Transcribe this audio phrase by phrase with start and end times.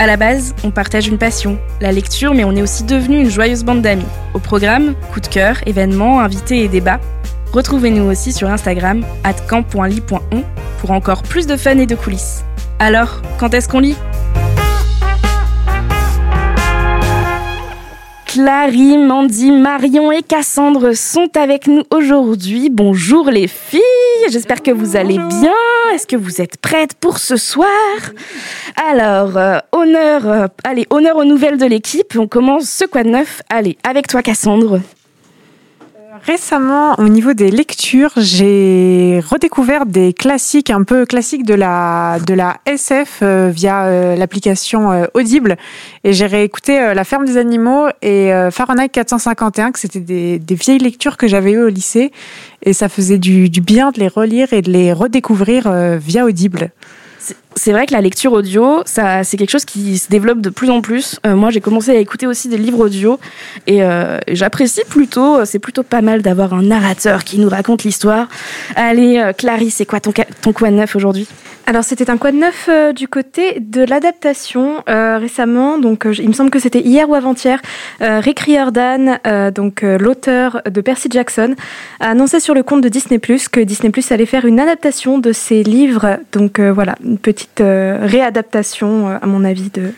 [0.00, 3.30] À la base, on partage une passion, la lecture, mais on est aussi devenu une
[3.30, 4.04] joyeuse bande d'amis.
[4.34, 7.00] Au programme, coup de cœur, événements, invités et débats.
[7.52, 9.04] Retrouvez-nous aussi sur Instagram,
[9.48, 10.42] camp.ly.on,
[10.80, 12.44] pour encore plus de fun et de coulisses.
[12.80, 13.96] Alors, quand est-ce qu'on lit?
[18.34, 22.68] Clary, Mandy, Marion et Cassandre sont avec nous aujourd'hui.
[22.68, 23.80] Bonjour les filles,
[24.28, 25.52] j'espère que vous allez bien.
[25.94, 27.68] Est-ce que vous êtes prêtes pour ce soir?
[28.90, 32.16] Alors, euh, honneur, euh, allez, honneur aux nouvelles de l'équipe.
[32.18, 33.40] On commence ce quoi de neuf?
[33.50, 34.80] Allez, avec toi Cassandre.
[36.22, 42.34] Récemment, au niveau des lectures, j'ai redécouvert des classiques, un peu classiques de la, de
[42.34, 45.56] la SF euh, via euh, l'application euh, Audible.
[46.04, 50.54] Et j'ai réécouté euh, La ferme des animaux et Fahrenheit 451, que c'était des, des
[50.54, 52.12] vieilles lectures que j'avais eues au lycée.
[52.62, 56.70] Et ça faisait du, du bien de les relire et de les redécouvrir via Audible.
[57.56, 60.68] C'est- vrai que la lecture audio, ça, c'est quelque chose qui se développe de plus
[60.70, 61.18] en plus.
[61.24, 63.18] Euh, moi, j'ai commencé à écouter aussi des livres audio
[63.66, 65.36] et euh, j'apprécie plutôt.
[65.38, 68.28] euh, C'est plutôt pas mal d'avoir un narrateur qui nous raconte l'histoire.
[68.76, 71.26] Allez, euh, Clarisse, c'est quoi ton, ton de neuf aujourd'hui?
[71.66, 76.12] Alors c'était un quoi de neuf euh, du côté de l'adaptation euh, récemment, donc euh,
[76.18, 77.60] il me semble que c'était hier ou avant-hier,
[78.00, 79.18] Rick Riordan,
[79.54, 81.54] donc l'auteur de Percy Jackson,
[82.00, 85.18] a annoncé sur le compte de Disney Plus que Disney Plus allait faire une adaptation
[85.18, 89.92] de ses livres, donc voilà, une petite réadaptation à mon avis de,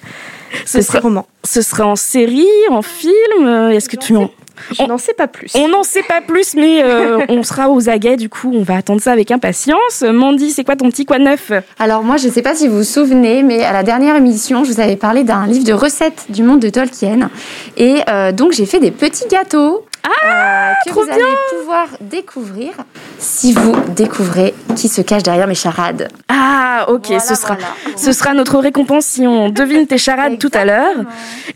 [0.64, 1.26] Ce sera- ces romans.
[1.42, 4.30] Ce sera en série, en film Est-ce que tu en...
[4.72, 5.52] Je On- n'en sais pas plus.
[5.54, 8.16] On n'en sait pas plus, mais euh, on sera aux aguets.
[8.16, 10.02] Du coup, on va attendre ça avec impatience.
[10.02, 11.52] Mandy, c'est quoi ton petit quoi neuf?
[11.78, 14.64] Alors moi, je ne sais pas si vous vous souvenez, mais à la dernière émission,
[14.64, 17.30] je vous avais parlé d'un livre de recettes du monde de Tolkien.
[17.76, 21.22] Et euh, donc, j'ai fait des petits gâteaux euh, que trop vous allez
[21.58, 22.72] pouvoir découvrir
[23.18, 26.08] si vous découvrez qui se cache derrière mes charades.
[26.28, 27.54] Ah, ok, Voilà, ce sera.
[27.54, 27.96] voilà.
[27.96, 30.96] Ce sera notre récompense si on devine tes charades tout à l'heure.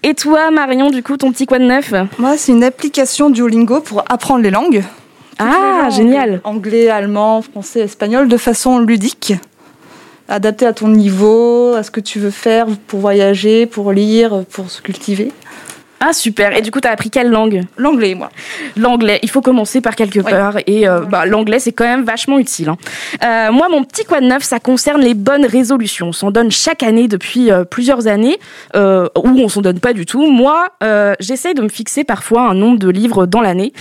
[0.02, 3.80] Et toi, Marion, du coup, ton petit quoi de neuf Moi, c'est une application Duolingo
[3.80, 4.82] pour apprendre les langues.
[5.38, 6.40] Toutes les Ah, langues, génial.
[6.44, 9.34] Anglais, allemand, français, espagnol, de façon ludique.
[10.28, 14.70] Adapté à ton niveau, à ce que tu veux faire pour voyager, pour lire, pour
[14.70, 15.32] se cultiver.
[16.02, 16.56] Ah, super.
[16.56, 17.62] Et du coup, t'as appris quelle langue?
[17.76, 18.30] L'anglais, moi.
[18.76, 19.18] L'anglais.
[19.22, 20.30] Il faut commencer par quelque Oui.
[20.30, 20.56] part.
[20.66, 22.70] Et euh, bah, l'anglais, c'est quand même vachement utile.
[22.70, 22.78] hein.
[23.22, 26.08] Euh, moi, mon petit quoi de neuf, ça concerne les bonnes résolutions.
[26.08, 28.38] On s'en donne chaque année depuis euh, plusieurs années,
[28.76, 30.30] euh, ou on s'en donne pas du tout.
[30.30, 30.68] Moi,
[31.20, 33.72] j'essaye de me fixer parfois un nombre de livres dans l'année.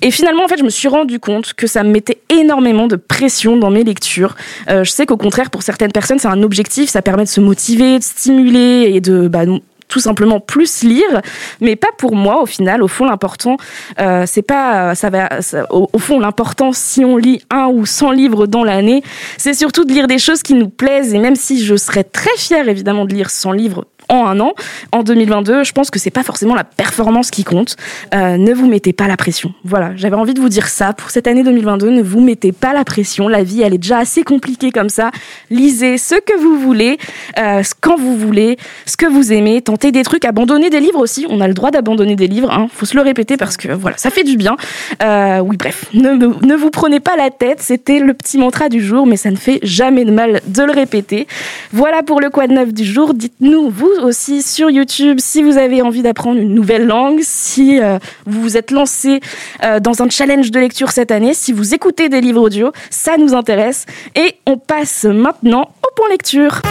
[0.00, 2.96] Et finalement, en fait, je me suis rendu compte que ça me mettait énormément de
[2.96, 4.34] pression dans mes lectures.
[4.70, 6.88] Euh, je sais qu'au contraire, pour certaines personnes, c'est un objectif.
[6.88, 9.40] Ça permet de se motiver, de stimuler et de bah,
[9.88, 11.22] tout simplement plus lire,
[11.60, 12.82] mais pas pour moi au final.
[12.82, 13.56] Au fond, l'important,
[14.00, 15.28] euh, c'est pas, ça va,
[15.70, 19.02] au, au fond, l'important si on lit un ou 100 livres dans l'année,
[19.36, 21.14] c'est surtout de lire des choses qui nous plaisent.
[21.14, 24.54] Et même si je serais très fière évidemment de lire 100 livres en un an,
[24.92, 27.76] en 2022, je pense que c'est pas forcément la performance qui compte.
[28.14, 29.52] Euh, ne vous mettez pas la pression.
[29.64, 31.90] Voilà, j'avais envie de vous dire ça pour cette année 2022.
[31.90, 33.28] Ne vous mettez pas la pression.
[33.28, 35.10] La vie, elle est déjà assez compliquée comme ça.
[35.50, 36.98] Lisez ce que vous voulez,
[37.38, 38.56] euh, quand vous voulez,
[38.86, 39.62] ce que vous aimez.
[39.62, 41.26] Tentez des trucs, abandonnez des livres aussi.
[41.28, 42.50] On a le droit d'abandonner des livres.
[42.52, 42.68] Hein.
[42.72, 44.56] Faut se le répéter parce que voilà, ça fait du bien.
[45.02, 47.60] Euh, oui, bref, ne, ne vous prenez pas la tête.
[47.60, 50.72] C'était le petit mantra du jour, mais ça ne fait jamais de mal de le
[50.72, 51.26] répéter.
[51.72, 53.14] Voilà pour le quoi de neuf du jour.
[53.14, 57.98] Dites-nous, vous aussi, sur YouTube, si vous avez envie d'apprendre une nouvelle langue, si euh,
[58.26, 59.20] vous vous êtes lancé
[59.62, 63.16] euh, dans un challenge de lecture cette année, si vous écoutez des livres audio, ça
[63.16, 63.86] nous intéresse.
[64.14, 66.62] Et on passe maintenant au point lecture.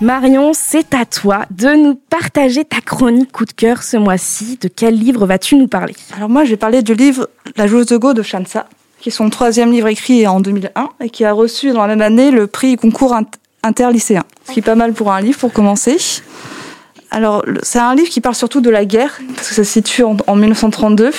[0.00, 4.58] Marion, c'est à toi de nous partager ta chronique coup de cœur ce mois-ci.
[4.60, 5.94] De quel livre vas-tu nous parler?
[6.16, 8.66] Alors moi, je vais parler du livre La joueuse de Go de Shansa,
[9.00, 12.00] qui est son troisième livre écrit en 2001 et qui a reçu dans la même
[12.00, 13.12] année le prix concours
[13.62, 14.24] interlycéen.
[14.46, 15.96] Ce qui est pas mal pour un livre pour commencer.
[17.10, 20.04] Alors, c'est un livre qui parle surtout de la guerre, parce que ça se situe
[20.04, 21.10] en, en 1932,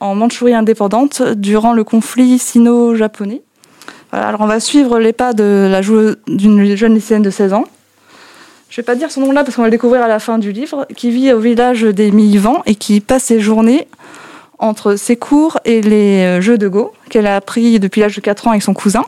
[0.00, 3.42] en Mandchourie indépendante, durant le conflit sino-japonais.
[4.22, 7.64] Alors on va suivre les pas d'une jeune lycéenne de 16 ans.
[8.70, 10.38] Je vais pas dire son nom là parce qu'on va le découvrir à la fin
[10.38, 13.88] du livre, qui vit au village des Milivans et qui passe ses journées
[14.58, 18.20] entre ses cours et les euh, jeux de Go qu'elle a appris depuis l'âge de
[18.20, 19.04] 4 ans avec son cousin.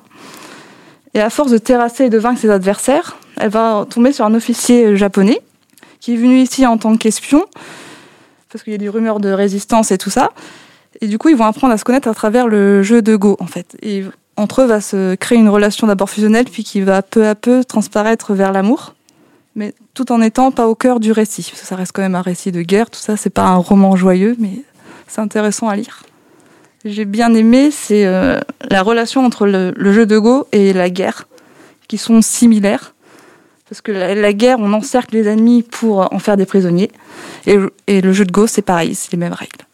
[1.17, 4.35] Et à force de terrasser et de vaincre ses adversaires, elle va tomber sur un
[4.35, 5.41] officier japonais
[5.99, 7.47] qui est venu ici en tant qu'espion,
[8.53, 10.29] parce qu'il y a des rumeurs de résistance et tout ça.
[11.01, 13.39] Et du coup, ils vont apprendre à se connaître à travers le jeu de Go,
[13.41, 13.79] en fait.
[13.81, 14.05] Et
[14.37, 17.65] entre eux va se créer une relation d'abord fusionnelle, puis qui va peu à peu
[17.65, 18.95] transparaître vers l'amour,
[19.55, 21.51] mais tout en étant pas au cœur du récit.
[21.55, 24.37] Ça reste quand même un récit de guerre, tout ça, c'est pas un roman joyeux,
[24.39, 24.65] mais
[25.09, 26.03] c'est intéressant à lire.
[26.87, 28.39] J'ai bien aimé, c'est euh,
[28.71, 31.27] la relation entre le, jeu de Go et la guerre,
[31.89, 32.95] qui sont similaires.
[33.69, 36.93] Parce que la, guerre, on encercle les ennemis pour en faire des prisonniers.
[37.47, 39.67] Et, et le jeu de Go, c'est pareil, c'est les mêmes règles.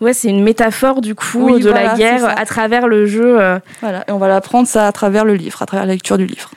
[0.00, 3.40] Ouais, c'est une métaphore du coup de la guerre à travers le jeu.
[3.40, 3.58] Euh.
[3.80, 6.26] Voilà, et on va l'apprendre ça à travers le livre, à travers la lecture du
[6.26, 6.50] livre.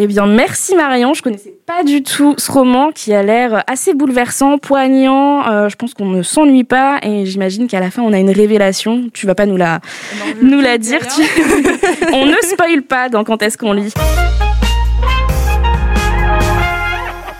[0.00, 1.12] Eh bien, merci Marion.
[1.12, 5.44] Je connaissais pas du tout ce roman qui a l'air assez bouleversant, poignant.
[5.48, 8.30] Euh, je pense qu'on ne s'ennuie pas et j'imagine qu'à la fin on a une
[8.30, 9.10] révélation.
[9.12, 9.80] Tu vas pas nous la,
[10.40, 11.00] nous la dire.
[12.12, 13.92] on ne spoil pas dans quand est-ce qu'on lit.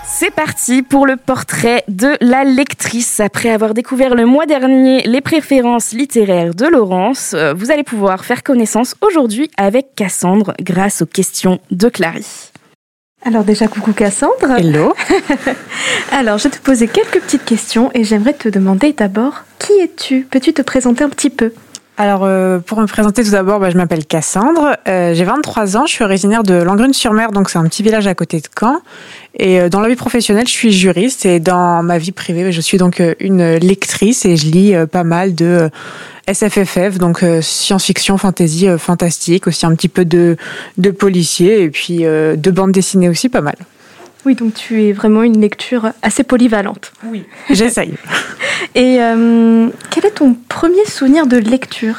[0.05, 3.21] C'est parti pour le portrait de la lectrice.
[3.21, 8.25] Après avoir découvert le mois dernier les préférences littéraires de Laurence, euh, vous allez pouvoir
[8.25, 12.48] faire connaissance aujourd'hui avec Cassandre grâce aux questions de Clary.
[13.25, 14.53] Alors déjà, coucou Cassandre.
[14.57, 14.95] Hello.
[16.13, 20.27] Alors, je vais te poser quelques petites questions et j'aimerais te demander d'abord, qui es-tu?
[20.31, 21.53] Peux-tu te présenter un petit peu?
[22.01, 25.85] Alors, euh, pour me présenter tout d'abord, bah, je m'appelle Cassandre, euh, j'ai 23 ans,
[25.85, 28.83] je suis originaire de Langrune-sur-Mer, donc c'est un petit village à côté de Caen.
[29.37, 32.61] Et euh, dans la vie professionnelle, je suis juriste et dans ma vie privée, je
[32.61, 35.71] suis donc une lectrice et je lis pas mal de
[36.33, 40.37] SFFF, donc science-fiction, fantasy, fantastique, aussi un petit peu de,
[40.77, 43.57] de policier et puis de bande dessinée aussi, pas mal.
[44.25, 46.93] Oui, donc tu es vraiment une lecture assez polyvalente.
[47.05, 47.95] Oui, j'essaye.
[48.75, 51.97] Et euh, quel est ton premier souvenir de lecture?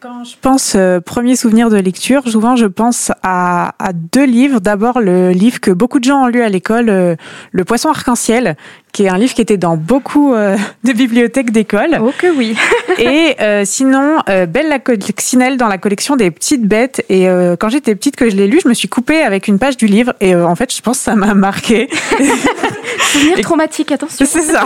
[0.00, 4.60] Quand je pense euh, premier souvenir de lecture, souvent je pense à, à deux livres.
[4.60, 7.16] D'abord le livre que beaucoup de gens ont lu à l'école, euh,
[7.52, 8.56] Le Poisson arc-en-ciel,
[8.92, 10.34] qui est un livre qui était dans beaucoup
[10.84, 11.98] de bibliothèques d'école.
[12.00, 12.56] Oh que oui.
[12.98, 13.36] et
[13.66, 17.04] sinon Belle la coccinelle dans la collection des petites bêtes.
[17.10, 17.26] Et
[17.60, 19.86] quand j'étais petite que je l'ai lu, je me suis coupée avec une page du
[19.86, 21.88] livre et en fait je pense que ça m'a marqué.
[23.12, 24.26] Souvenir traumatique, attention.
[24.26, 24.64] C'est ça.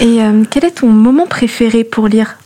[0.00, 0.18] et
[0.50, 2.36] quel est ton moment préféré pour lire?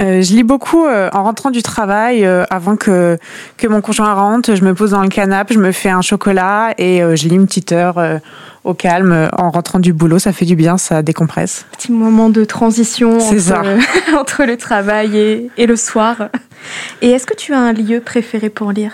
[0.00, 3.18] Euh, je lis beaucoup euh, en rentrant du travail, euh, avant que,
[3.56, 4.54] que mon conjoint rentre.
[4.54, 7.46] Je me pose dans le canapé, je me fais un chocolat et je lis une
[7.46, 8.20] petite heure
[8.64, 10.18] au calme en rentrant du boulot.
[10.18, 11.66] Ça fait du bien, ça décompresse.
[11.72, 13.64] Petit moment de transition entre,
[14.18, 16.28] entre, le travail et, et le soir.
[17.00, 18.92] Et est-ce que tu as un lieu préféré pour lire?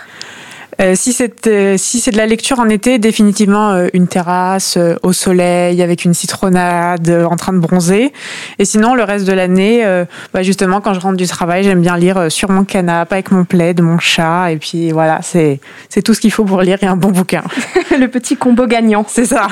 [0.83, 4.79] Euh, si c'est euh, si c'est de la lecture en été, définitivement euh, une terrasse
[5.03, 8.13] au soleil avec une citronnade en train de bronzer.
[8.59, 9.85] Et sinon le reste de l'année,
[10.33, 13.45] bah, justement quand je rentre du travail, j'aime bien lire sur mon canapé avec mon
[13.45, 16.87] plaid, mon chat et puis voilà, c'est c'est tout ce qu'il faut pour lire et
[16.87, 17.43] un bon bouquin.
[17.99, 19.05] le petit combo gagnant.
[19.09, 19.49] C'est ça.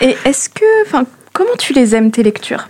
[0.00, 2.68] et est-ce que enfin comment tu les aimes tes lectures?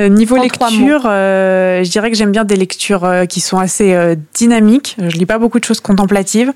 [0.00, 3.96] Euh, niveau lecture, euh, je dirais que j'aime bien des lectures euh, qui sont assez
[4.34, 4.96] dynamiques.
[4.98, 6.52] Je lis pas beaucoup de choses contemplatives.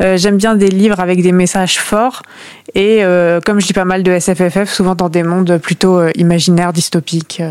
[0.00, 2.22] j'aime bien des livres avec des messages forts.
[2.74, 3.02] Et
[3.44, 7.42] comme je lis pas mal de SFFF, souvent dans des mondes plutôt imaginaires, dystopiques.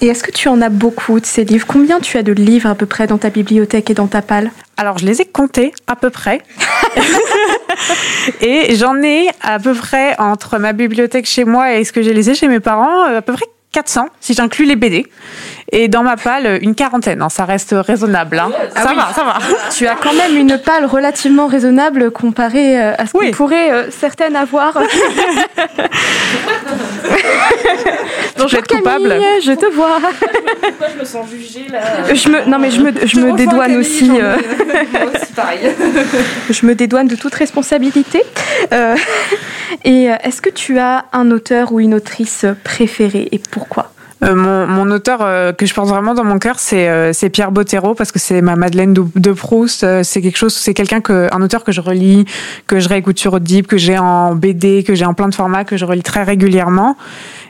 [0.00, 1.66] Et est-ce que tu en as beaucoup de ces livres?
[1.66, 4.50] Combien tu as de livres à peu près dans ta bibliothèque et dans ta palle?
[4.76, 6.42] Alors, je les ai comptés à peu près.
[8.40, 12.12] et j'en ai à peu près entre ma bibliothèque chez moi et ce que j'ai
[12.12, 15.06] laissé chez mes parents, à peu près 400 si j'inclus les BD.
[15.72, 17.22] Et dans ma palle, une quarantaine.
[17.22, 18.38] Hein, ça reste raisonnable.
[18.38, 18.50] Hein.
[18.74, 19.38] ça ah va, ça va.
[19.70, 23.90] Tu as quand même une palle relativement raisonnable comparée euh, à ce que pourrait euh,
[23.90, 24.74] certaines avoir.
[28.36, 29.16] Donc je vais être coupable.
[29.42, 29.98] Je te vois.
[30.00, 31.80] Pourquoi je me sens jugée là
[32.12, 34.10] je me, Non mais je me, je me dédouane aussi.
[34.10, 34.36] Euh...
[34.36, 35.60] aussi pareil.
[36.50, 38.22] je me dédouane de toute responsabilité.
[38.72, 38.96] Euh,
[39.84, 43.93] et est-ce que tu as un auteur ou une autrice préférée et pourquoi?
[44.24, 47.94] Mon, mon, auteur euh, que je porte vraiment dans mon cœur, c'est euh, Pierre Bottero
[47.94, 50.02] parce que c'est ma Madeleine de, Proust.
[50.02, 52.24] c'est quelque chose, c'est quelqu'un que, un auteur que je relis,
[52.66, 55.64] que je réécoute sur Audible, que j'ai en BD, que j'ai en plein de formats,
[55.64, 56.96] que je relis très régulièrement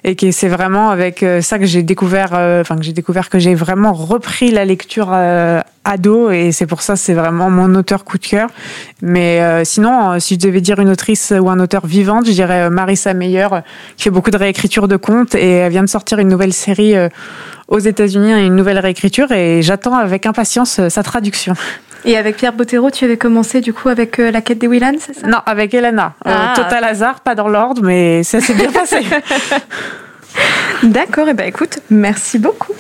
[0.05, 3.55] et que c'est vraiment avec ça que j'ai découvert, enfin que j'ai découvert que j'ai
[3.55, 8.27] vraiment repris la lecture ado et c'est pour ça c'est vraiment mon auteur coup de
[8.27, 8.51] cœur.
[9.01, 13.15] Mais sinon, si je devais dire une autrice ou un auteur vivante, je dirais Marissa
[13.15, 13.49] Meyer
[13.97, 16.97] qui fait beaucoup de réécriture de contes et elle vient de sortir une nouvelle série
[16.97, 17.09] euh,
[17.69, 21.55] aux États-Unis, une nouvelle réécriture, et j'attends avec impatience euh, sa traduction.
[22.07, 24.99] Et avec Pierre Bottero, tu avais commencé du coup avec euh, La quête des Willans,
[24.99, 25.27] c'est ça?
[25.27, 26.13] Non, avec Elena.
[26.25, 26.53] Ah.
[26.55, 28.99] total hasard, pas dans l'ordre, mais ça s'est bien passé.
[30.83, 32.75] D'accord, et eh ben écoute, merci beaucoup.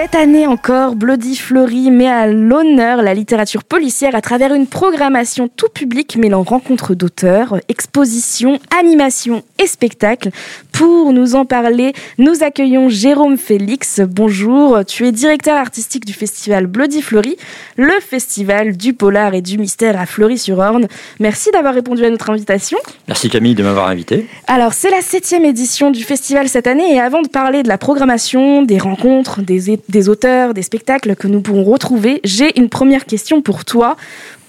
[0.00, 5.48] Cette année encore, Bloody Fleury met à l'honneur la littérature policière à travers une programmation
[5.48, 10.30] tout public mêlant rencontres d'auteurs, expositions, animations et spectacles.
[10.70, 14.00] Pour nous en parler, nous accueillons Jérôme Félix.
[14.00, 17.36] Bonjour, tu es directeur artistique du festival Bloody Fleury,
[17.76, 20.86] le festival du polar et du mystère à Fleury-sur-Orne.
[21.18, 22.78] Merci d'avoir répondu à notre invitation.
[23.08, 24.28] Merci Camille de m'avoir invité.
[24.46, 27.78] Alors, c'est la septième édition du festival cette année et avant de parler de la
[27.78, 33.06] programmation, des rencontres, des, des auteurs, des spectacles que nous pourrons retrouver, j'ai une première
[33.06, 33.96] question pour toi.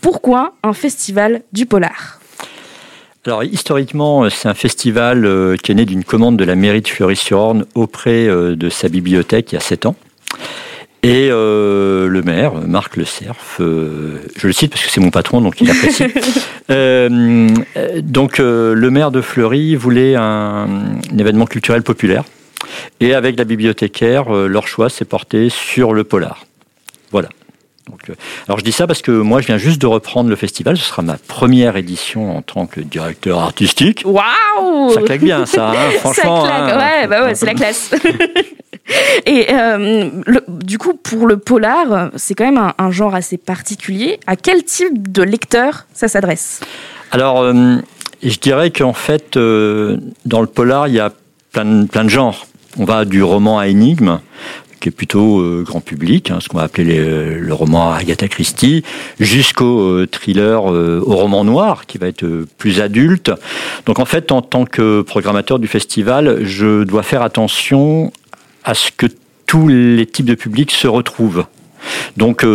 [0.02, 2.20] Pourquoi un festival du polar?
[3.26, 6.88] Alors historiquement, c'est un festival euh, qui est né d'une commande de la mairie de
[6.88, 9.96] Fleury-sur-Orne auprès euh, de sa bibliothèque il y a sept ans.
[11.04, 15.42] Et euh, le maire, Marc Le Cerf, je le cite parce que c'est mon patron,
[15.42, 16.06] donc il apprécie.
[18.04, 20.68] donc le maire de Fleury voulait un,
[21.18, 22.24] événement culturel populaire.
[23.00, 26.46] Et avec la bibliothécaire, leur choix s'est porté sur le polar.
[27.12, 27.30] Voilà.
[28.10, 28.14] Euh,
[28.48, 30.78] alors je dis ça parce que moi je viens juste de reprendre le festival.
[30.78, 34.04] Ce sera ma première édition en tant que directeur artistique.
[34.06, 36.46] Waouh Ça claque bien ça, hein, franchement.
[36.46, 36.78] Ça claque, hein.
[36.78, 37.92] ouais, bah ouais, c'est la classe.
[39.28, 40.10] Et euh,
[40.48, 44.20] du coup, pour le polar, c'est quand même un, genre assez particulier.
[44.26, 46.62] À quel type de lecteur ça s'adresse?
[47.12, 47.76] Alors, euh,
[48.24, 51.12] je dirais qu'en fait, dans le polar, il y a
[51.52, 52.48] plein plein de genres.
[52.78, 54.20] On va du roman à énigme
[54.80, 56.98] qui est plutôt euh, grand public, hein, ce qu'on va appeler
[57.36, 58.84] le roman Agatha Christie,
[59.20, 63.32] jusqu'au euh, thriller, euh, au roman noir, qui va être plus adulte.
[63.86, 68.12] Donc en fait, en tant que programmateur du festival, je dois faire attention
[68.64, 69.08] à ce que
[69.46, 71.46] tous les types de publics se retrouvent.
[72.18, 72.46] Donc,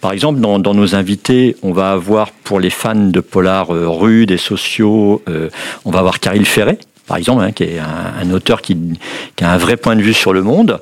[0.00, 4.36] par exemple, dans, nos invités, on va avoir pour les fans de polar rudes et
[4.36, 5.22] sociaux,
[5.84, 6.78] on va avoir Caril Ferret,
[7.12, 8.74] par exemple, hein, qui est un, auteur qui,
[9.42, 10.80] a un vrai point de vue sur le monde.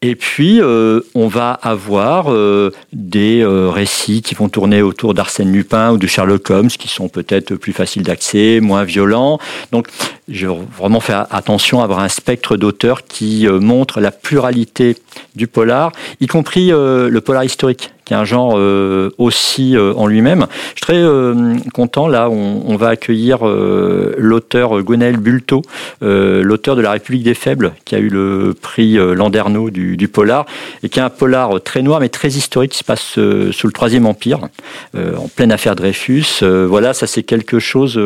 [0.00, 5.50] Et puis, euh, on va avoir euh, des euh, récits qui vont tourner autour d'Arsène
[5.50, 9.40] Lupin ou de Sherlock Holmes, qui sont peut-être plus faciles d'accès, moins violents.
[9.72, 9.88] Donc,
[10.28, 14.96] je vraiment faire attention à avoir un spectre d'auteurs qui montre la pluralité
[15.34, 20.06] du polar, y compris le polar historique qui est un genre euh, aussi euh, en
[20.06, 20.46] lui-même.
[20.50, 25.62] Je suis très euh, content, là, on, va accueillir l'auteur Gwenaël Bulto,
[26.00, 30.46] l'auteur de La République des Faibles, qui a eu le prix Landerneau du, du, polar,
[30.82, 33.72] et qui est un polar très noir, mais très historique, qui se passe sous le
[33.72, 34.48] Troisième Empire,
[34.96, 36.42] en pleine affaire Dreyfus.
[36.42, 38.00] voilà, ça c'est quelque chose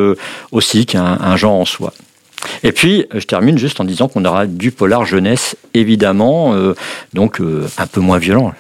[0.51, 1.93] aussi, qui est un, genre en soi.
[2.63, 6.55] Et puis, je termine juste en disant qu'on aura du polar jeunesse, évidemment,
[7.13, 7.41] donc
[7.79, 8.53] un peu moins violent.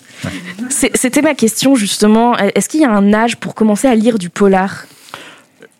[0.70, 2.36] C'était ma question justement.
[2.36, 4.86] Est-ce qu'il y a un âge pour commencer à lire du polar?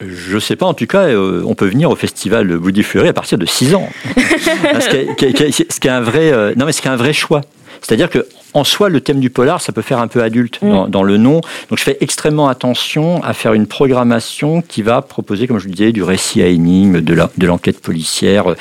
[0.00, 3.14] Je sais pas, en tout cas, euh, on peut venir au festival Bloody Fury à
[3.14, 3.88] partir de 6 ans.
[4.16, 7.40] ce, qui est, un vrai, euh, non mais ce qui est un vrai choix.
[7.82, 10.88] C'est-à-dire que en soi, le thème du polar, ça peut faire un peu adulte mm.
[10.88, 11.40] dans, le nom.
[11.68, 15.74] Donc, je fais extrêmement attention à faire une programmation qui va proposer, comme je le
[15.74, 18.54] disais, du récit à énigme, de l'enquête policière,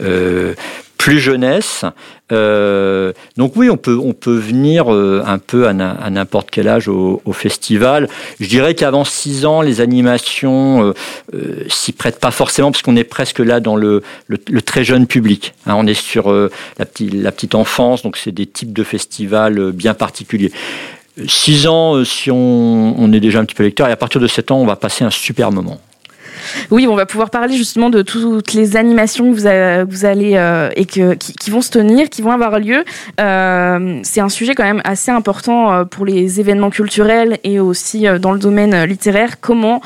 [0.00, 0.54] euh,
[1.02, 1.84] plus jeunesse.
[2.30, 6.86] Euh, donc oui, on peut, on peut venir euh, un peu à, n'importe quel âge
[6.86, 8.08] au, festival.
[8.38, 10.94] Je dirais qu'avant 6 ans, les animations
[11.34, 15.08] euh, s'y prêtent pas forcément parce qu'on est presque là dans le, le, très jeune
[15.08, 15.54] public.
[15.66, 15.74] Hein.
[15.76, 19.94] on est sur la, petite, la petite enfance, donc c'est des types de festivals bien
[19.94, 20.52] particuliers.
[21.26, 24.28] 6 ans, si on, on est déjà un petit peu lecteur, et à partir de
[24.28, 25.80] 7 ans, on va passer un super moment.
[26.70, 30.84] Oui, on va pouvoir parler justement de toutes les animations que vous, allez euh, et
[30.84, 32.84] qui, vont se tenir, qui vont avoir lieu.
[33.20, 38.06] Euh, c'est un sujet quand même assez important euh, pour les événements culturels et aussi
[38.20, 39.40] dans le domaine littéraire.
[39.40, 39.80] Comment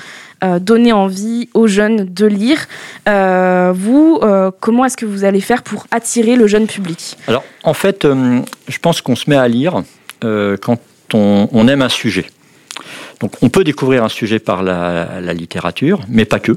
[0.61, 2.67] donner envie aux jeunes de lire.
[3.07, 4.21] vous,
[4.61, 7.17] comment est-ce que vous allez faire pour attirer le jeune public?
[7.27, 9.83] Alors, en fait, je pense qu'on se met à lire
[10.21, 10.79] quand
[11.15, 12.27] on aime un sujet.
[13.21, 16.53] Donc on peut découvrir un sujet par la, littérature, mais pas que.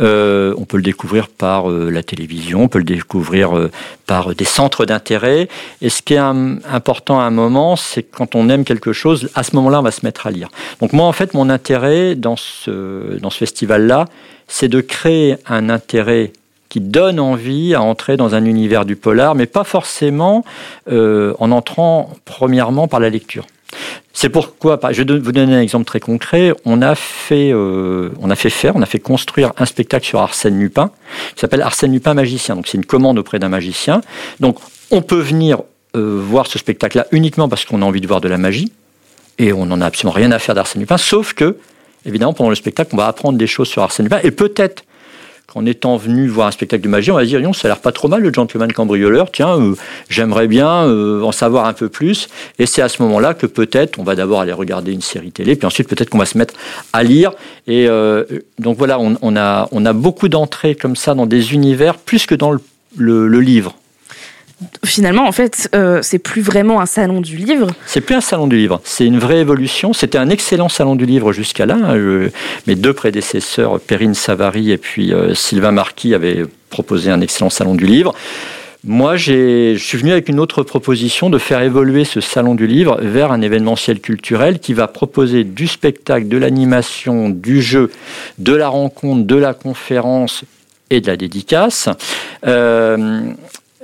[0.00, 3.70] Euh, on peut le découvrir par euh, la télévision, on peut le découvrir euh,
[4.06, 5.48] par des centres d'intérêt.
[5.80, 9.42] Et ce qui est important à un moment, c'est quand on aime quelque chose, à
[9.42, 10.48] ce moment-là, on va se mettre à lire.
[10.80, 14.06] Donc moi, en fait, mon intérêt dans ce, dans ce festival-là,
[14.48, 16.32] c'est de créer un intérêt
[16.68, 20.44] qui donne envie à entrer dans un univers du polar, mais pas forcément
[20.90, 23.46] en entrant premièrement par la lecture.
[24.12, 26.54] C'est pourquoi, je vais vous donner un exemple très concret.
[26.64, 30.20] On a fait, euh, on a fait faire, on a fait construire un spectacle sur
[30.20, 30.90] Arsène Lupin
[31.34, 32.54] qui s'appelle Arsène Lupin magicien.
[32.54, 34.00] Donc c'est une commande auprès d'un magicien.
[34.40, 34.58] Donc
[34.90, 35.62] on peut venir
[35.96, 38.72] euh, voir ce spectacle-là uniquement parce qu'on a envie de voir de la magie
[39.38, 41.56] et on n'en a absolument rien à faire d'Arsène Lupin, sauf que
[42.06, 44.84] évidemment pendant le spectacle on va apprendre des choses sur Arsène Lupin et peut-être
[45.54, 47.80] qu'en étant venu voir un spectacle de magie, on va dire, non, ça a l'air
[47.80, 49.74] pas trop mal le gentleman cambrioleur, tiens, euh,
[50.08, 52.28] j'aimerais bien euh, en savoir un peu plus.
[52.58, 55.54] Et c'est à ce moment-là que peut-être on va d'abord aller regarder une série télé,
[55.54, 56.54] puis ensuite peut-être qu'on va se mettre
[56.92, 57.32] à lire.
[57.68, 58.24] Et euh,
[58.58, 62.34] donc voilà, on, a, on a beaucoup d'entrées comme ça dans des univers, plus que
[62.34, 62.52] dans
[62.96, 63.76] le livre
[64.84, 67.68] finalement, en fait, euh, c'est plus vraiment un salon du livre.
[67.86, 69.92] C'est plus un salon du livre, c'est une vraie évolution.
[69.92, 71.76] C'était un excellent salon du livre jusqu'à là.
[71.94, 72.30] Je,
[72.66, 77.74] mes deux prédécesseurs, Perrine Savary et puis euh, Sylvain Marquis, avaient proposé un excellent salon
[77.74, 78.14] du livre.
[78.86, 82.98] Moi, je suis venu avec une autre proposition de faire évoluer ce salon du livre
[83.00, 87.90] vers un événementiel culturel qui va proposer du spectacle, de l'animation, du jeu,
[88.38, 90.44] de la rencontre, de la conférence
[90.90, 91.88] et de la dédicace.
[92.46, 93.22] Euh,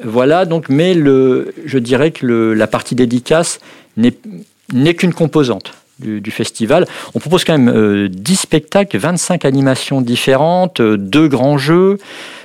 [0.02, 3.60] voilà, donc, mais le, je dirais que la partie dédicace
[3.96, 5.72] n'est qu'une composante.
[5.98, 6.86] Du, du, festival.
[7.14, 11.98] On propose quand même euh, 10 spectacles, 25 animations différentes, euh, deux grands jeux.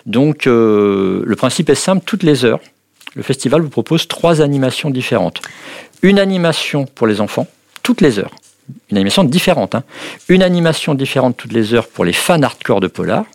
[0.05, 2.59] Donc euh, le principe est simple, toutes les heures,
[3.15, 5.41] le festival vous propose trois animations différentes.
[6.01, 7.47] Une animation pour les enfants,
[7.81, 8.35] toutes les heures.
[8.91, 9.73] Une animation différente.
[9.73, 9.83] Hein.
[10.27, 13.25] Une animation différente toutes les heures pour les fans hardcore de polar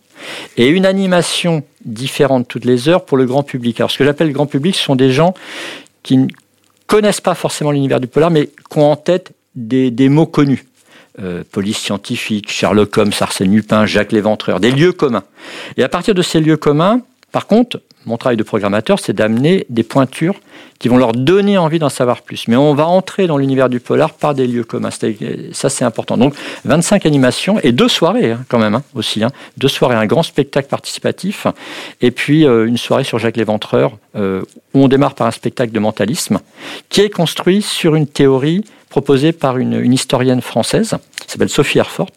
[0.56, 3.80] et une animation différente toutes les heures pour le grand public.
[3.80, 5.34] Alors ce que j'appelle le grand public, ce sont des gens
[6.02, 6.28] qui ne
[6.86, 10.64] connaissent pas forcément l'univers du polar, mais qui ont en tête des, mots connus.
[11.20, 15.24] Euh, police scientifique, Sherlock Holmes, Arsène Lupin, Jacques Léventreur, des lieux communs.
[15.76, 19.66] Et à partir de ces lieux communs, par contre, mon travail de programmateur, c'est d'amener
[19.68, 20.40] des pointures
[20.78, 22.48] qui vont leur donner envie d'en savoir plus.
[22.48, 24.90] Mais on va entrer dans l'univers du polar par des lieux communs.
[24.90, 26.16] Ça, c'est important.
[26.16, 26.34] Donc,
[26.64, 29.22] 25 animations et deux soirées, hein, quand même, hein, aussi.
[29.22, 29.30] Hein.
[29.58, 31.46] Deux soirées, un grand spectacle participatif,
[32.00, 35.72] et puis euh, une soirée sur Jacques Léventreur, euh, où on démarre par un spectacle
[35.72, 36.40] de mentalisme,
[36.88, 40.96] qui est construit sur une théorie proposée par une, une historienne française,
[41.26, 42.10] qui s'appelle Sophie Herford.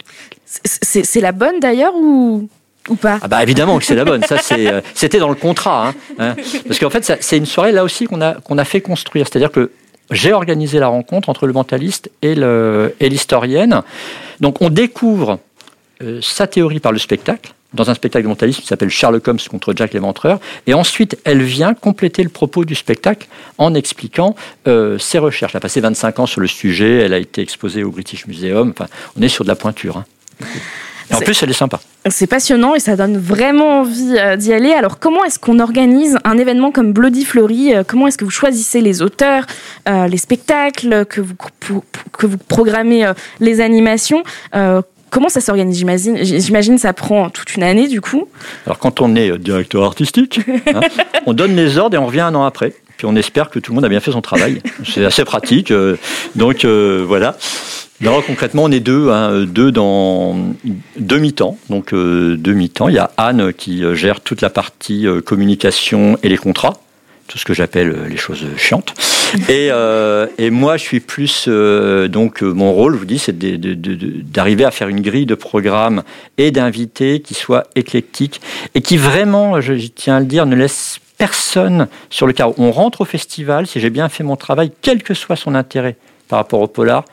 [0.45, 2.47] C'est la bonne d'ailleurs ou
[2.89, 4.23] ou pas ah bah évidemment que c'est la bonne.
[4.23, 6.35] Ça euh, c'était dans le contrat, hein, hein.
[6.67, 9.27] parce qu'en fait c'est une soirée là aussi qu'on a qu'on a fait construire.
[9.27, 9.71] C'est-à-dire que
[10.11, 13.81] j'ai organisé la rencontre entre le mentaliste et le et l'historienne.
[14.41, 15.39] Donc on découvre
[16.01, 19.39] euh, sa théorie par le spectacle dans un spectacle de mentalisme qui s'appelle Sherlock Holmes
[19.49, 20.39] contre Jack l'Éventreur.
[20.67, 24.35] Et ensuite, elle vient compléter le propos du spectacle en expliquant
[24.67, 25.53] euh, ses recherches.
[25.53, 28.73] Elle a passé 25 ans sur le sujet, elle a été exposée au British Museum.
[28.77, 29.97] Enfin, on est sur de la pointure.
[29.97, 30.45] Hein.
[31.11, 31.79] En plus, elle est sympa.
[32.09, 34.71] C'est passionnant et ça donne vraiment envie euh, d'y aller.
[34.73, 38.31] Alors, comment est-ce qu'on organise un événement comme Bloody Flory euh, Comment est-ce que vous
[38.31, 39.45] choisissez les auteurs,
[39.87, 41.35] euh, les spectacles, que vous,
[42.11, 44.23] que vous programmez euh, les animations
[44.55, 45.77] euh, Comment ça s'organise?
[45.77, 48.27] J'imagine, j'imagine ça prend toute une année du coup.
[48.65, 50.39] Alors quand on est directeur artistique,
[50.73, 50.81] hein,
[51.27, 52.73] on donne les ordres et on revient un an après.
[52.97, 54.63] Puis on espère que tout le monde a bien fait son travail.
[54.83, 55.71] C'est assez pratique.
[56.35, 57.37] Donc voilà.
[58.01, 60.35] Non, concrètement, on est deux, hein, deux dans
[60.97, 61.57] deux mi-temps.
[61.69, 62.89] Donc euh, deux mi-temps.
[62.89, 66.73] Il y a Anne qui gère toute la partie euh, communication et les contrats,
[67.27, 68.93] tout ce que j'appelle les choses chiantes.
[69.49, 74.65] Et, euh, moi, je suis plus euh, donc mon rôle, je vous dis, c'est d'arriver
[74.65, 76.03] à faire une grille de programme
[76.37, 78.41] et d'invités qui soit éclectique
[78.75, 82.53] et qui vraiment, je, je tiens à le dire, ne laisse personne sur le carreau.
[82.57, 85.95] On rentre au festival, si j'ai bien fait mon travail, quel que soit son intérêt
[86.27, 87.05] par rapport au polar,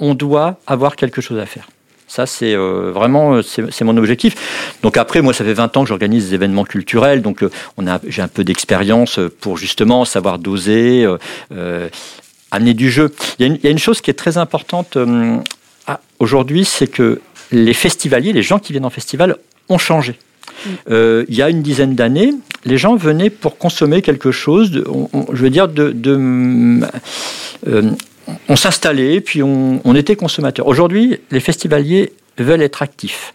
[0.00, 1.68] on doit avoir quelque chose à faire.
[2.08, 4.34] Ça, c'est euh, vraiment c'est mon objectif.
[4.82, 7.86] Donc après, moi, ça fait 20 ans que j'organise des événements culturels, donc euh, on
[7.86, 11.06] a j'ai un peu d'expérience pour justement savoir doser,
[11.52, 11.88] euh,
[12.50, 13.14] amener du jeu.
[13.38, 14.98] Il y, une, il y, a une, chose qui est très importante
[16.18, 17.20] aujourd'hui, c'est que
[17.52, 19.36] les festivaliers, les gens qui viennent en festival,
[19.68, 20.18] ont changé.
[20.90, 22.34] Euh, il y a une dizaine d'années,
[22.64, 26.80] les gens venaient pour consommer quelque chose, de, on, on, je veux dire, de, de
[27.66, 27.90] euh,
[28.48, 30.66] on s'installait, puis on, était consommateur.
[30.66, 33.34] Aujourd'hui, les festivaliers veulent être actifs.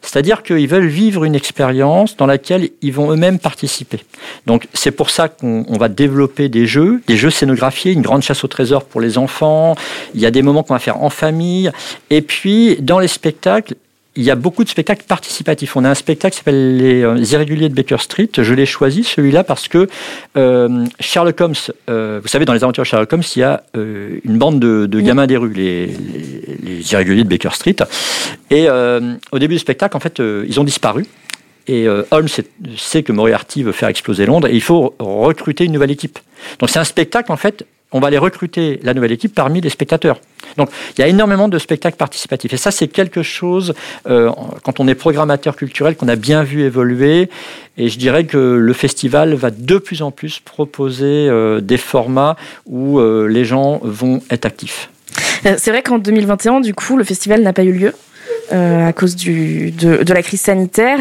[0.00, 3.98] C'est-à-dire qu'ils veulent vivre une expérience dans laquelle ils vont eux-mêmes participer.
[4.46, 8.44] Donc c'est pour ça qu'on va développer des jeux, des jeux scénographiés, une grande chasse
[8.44, 9.74] au trésor pour les enfants.
[10.14, 11.72] Il y a des moments qu'on va faire en famille.
[12.10, 13.74] Et puis dans les spectacles,
[14.16, 15.76] il y a beaucoup de spectacles participatifs.
[15.76, 18.28] On a un spectacle qui s'appelle Les euh, Irréguliers de Baker Street.
[18.36, 19.88] Je l'ai choisi, celui-là, parce que
[20.36, 21.54] euh, Sherlock Holmes,
[21.90, 24.58] euh, vous savez, dans les aventures de Sherlock Holmes, il y a euh, une bande
[24.58, 27.76] de, de gamins des rues, les, les, les, Irréguliers de Baker Street.
[28.50, 31.04] Et au début du spectacle, en fait, ils ont disparu.
[31.68, 32.28] Et Holmes
[32.76, 36.20] sait que Moriarty veut faire exploser Londres et il faut recruter une nouvelle équipe.
[36.60, 39.70] Donc c'est un spectacle, en fait, on va aller recruter la nouvelle équipe parmi les
[39.70, 40.20] spectateurs.
[40.56, 42.52] Donc il y a énormément de spectacles participatifs.
[42.52, 43.74] Et ça, c'est quelque chose,
[44.08, 44.30] euh,
[44.62, 47.28] quand on est programmateur culturel, qu'on a bien vu évoluer.
[47.78, 52.36] Et je dirais que le festival va de plus en plus proposer euh, des formats
[52.66, 54.90] où euh, les gens vont être actifs.
[55.42, 57.92] C'est vrai qu'en 2021, du coup, le festival n'a pas eu lieu.
[58.50, 61.00] À cause du, de, de, la crise sanitaire.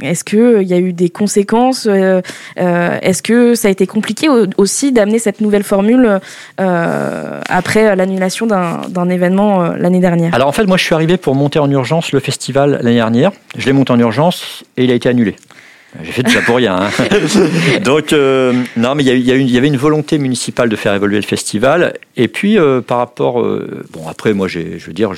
[0.00, 5.18] Est-ce qu'il y a eu des conséquences Est-ce que ça a été compliqué aussi d'amener
[5.18, 6.20] cette nouvelle formule
[6.58, 10.34] après l'annulation d'un événement l'année dernière?
[10.34, 13.32] Alors en fait, moi je suis arrivé pour monter en urgence le festival l'année dernière.
[13.56, 15.36] Je l'ai monté en urgence et il a été annulé.
[16.02, 16.76] J'ai fait tout ça pour rien.
[16.76, 16.90] Hein.
[17.84, 21.22] Donc, euh, non, mais il y, y, avait une volonté municipale de faire évoluer le
[21.22, 21.94] festival.
[22.16, 23.40] Et puis, euh, par rapport.
[23.40, 25.12] Euh, bon, après, moi, je veux dire,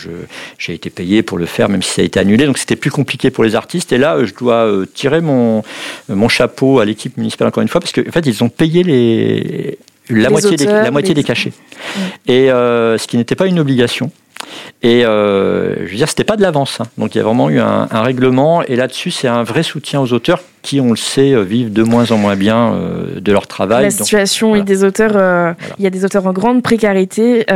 [0.59, 2.47] j'ai été payé pour le faire, même si ça a été annulé.
[2.47, 3.93] Donc, c'était plus compliqué pour les artistes.
[3.93, 5.63] Et là, je dois tirer mon,
[6.09, 8.83] mon chapeau à l'équipe municipale, encore une fois, parce qu'en en fait, ils ont payé
[8.83, 9.79] les,
[10.11, 11.53] la, moitié, des, la moitié des cachets.
[12.27, 14.11] Et ce qui n'était pas une obligation.
[14.83, 16.81] Et euh, je veux dire, c'était pas de l'avance.
[16.81, 16.87] Hein.
[16.99, 18.63] Donc il y a vraiment eu un, règlement.
[18.63, 21.83] Et là-dessus, c'est un vrai soutien aux auteurs qui, on le sait, euh, vivent de
[21.83, 23.85] moins en moins bien euh, de leur travail.
[23.85, 27.47] La situation des auteurs, il y a des auteurs en grande précarité.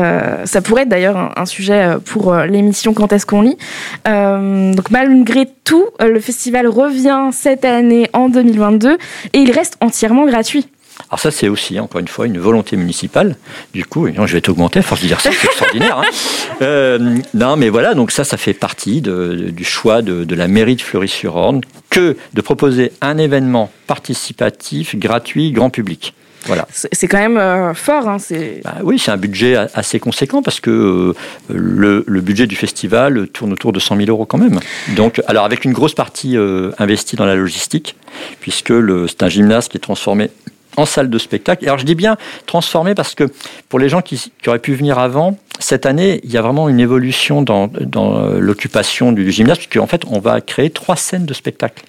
[0.44, 3.58] ça pourrait être d'ailleurs un, sujet pour l'émission Quand est-ce qu'on lit.
[4.06, 8.96] donc malgré tout, le festival revient cette année en 2022
[9.32, 10.66] et il reste entièrement gratuit.
[11.12, 13.36] Alors ça, c'est aussi, encore une fois, une volonté municipale.
[13.74, 15.98] Du coup, je vais t'augmenter force de dire ça, c'est extraordinaire.
[15.98, 16.10] Hein.
[16.60, 20.80] Euh, non, mais voilà, donc ça, ça fait partie du choix de, la mairie de
[20.80, 26.14] Fleury-sur-Orne que de proposer un événement participatif, gratuit, grand public.
[26.46, 26.68] Voilà.
[26.70, 28.08] C'est quand même euh, fort.
[28.08, 28.18] Hein,
[28.62, 33.52] bah oui, c'est un budget assez conséquent parce que euh, le, budget du festival tourne
[33.52, 34.60] autour de 100 000 euros quand même.
[34.94, 36.36] Donc, alors avec une grosse partie
[36.78, 37.96] investie dans la logistique,
[38.40, 38.72] puisque
[39.08, 40.30] c'est un gymnase qui est transformé
[40.76, 41.64] en salle de spectacle.
[41.64, 43.24] alors je dis bien transformé parce que
[43.68, 46.80] pour les gens qui, auraient pu venir avant, cette année, il y a vraiment une
[46.80, 51.84] évolution dans, euh, l'occupation du, gymnase, puisqu'en fait, on va créer trois scènes de spectacle.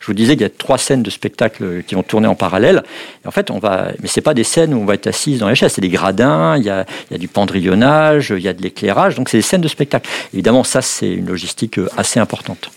[0.00, 2.84] Je vous disais qu'il y a trois scènes de spectacle qui vont tourner en parallèle.
[3.24, 5.48] en fait, on va, mais c'est pas des scènes où on va être assis dans
[5.48, 8.48] les chaises, c'est des gradins, il y, a, il y a du pendrillonnage, il y
[8.48, 10.08] a de l'éclairage, donc c'est des scènes de spectacle.
[10.32, 12.70] Évidemment, ça, c'est une logistique euh, assez importante.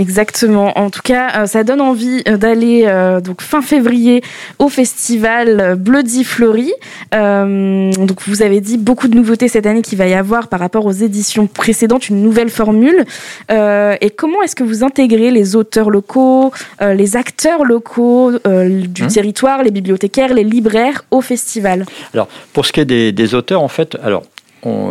[0.00, 0.78] Exactement.
[0.78, 4.22] En tout cas, euh, ça donne envie euh, d'aller euh, donc fin février
[4.58, 6.72] au festival Bloody Flory.
[7.12, 10.86] donc vous avez dit beaucoup de nouveautés cette année qu'il va y avoir par rapport
[10.86, 13.04] aux éditions précédentes, une nouvelle formule.
[13.50, 19.08] et comment est-ce que vous intégrez les auteurs locaux, les acteurs locaux du mmh.
[19.08, 21.84] territoire, les bibliothécaires, les libraires au festival?
[22.14, 24.22] Alors pour ce qui est des, des auteurs, en fait, alors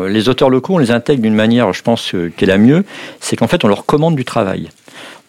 [0.08, 2.84] les auteurs locaux, on les intègre d'une manière, je pense, qui est la mieux,
[3.19, 4.69] c'est qu'en fait, on leur commande du travail.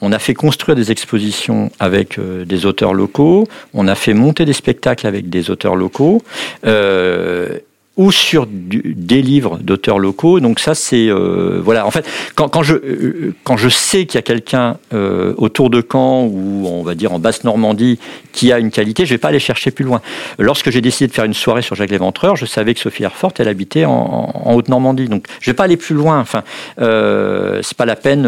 [0.01, 4.45] On a fait construire des expositions avec euh, des auteurs locaux, on a fait monter
[4.45, 6.23] des spectacles avec des auteurs locaux.
[6.67, 7.59] Euh,
[8.01, 10.41] ou sur des livres d'auteurs locaux.
[10.41, 11.87] Donc ça, c'est euh, voilà.
[11.87, 15.85] En fait, quand, je euh, quand je sais qu'il y a quelqu'un euh, autour de
[15.87, 17.99] Caen ou on va dire en basse Normandie
[18.33, 20.01] qui a une qualité, je vais pas aller chercher plus loin.
[20.39, 23.35] Lorsque j'ai décidé de faire une soirée sur Jacques Léventreur, je savais que Sophie Herfort,
[23.39, 25.07] elle habitait en, haute Normandie.
[25.07, 26.21] Donc je vais pas aller plus loin.
[26.21, 26.43] Enfin,
[26.79, 28.23] c'est pas la peine.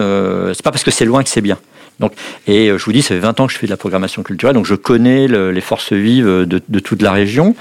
[0.52, 1.56] c'est pas parce que c'est loin que c'est bien.
[1.98, 2.12] Donc,
[2.46, 4.54] et je vous dis, ça fait 20 ans que je fais de la programmation culturelle,
[4.54, 7.54] donc je connais les forces vives de, toute la région.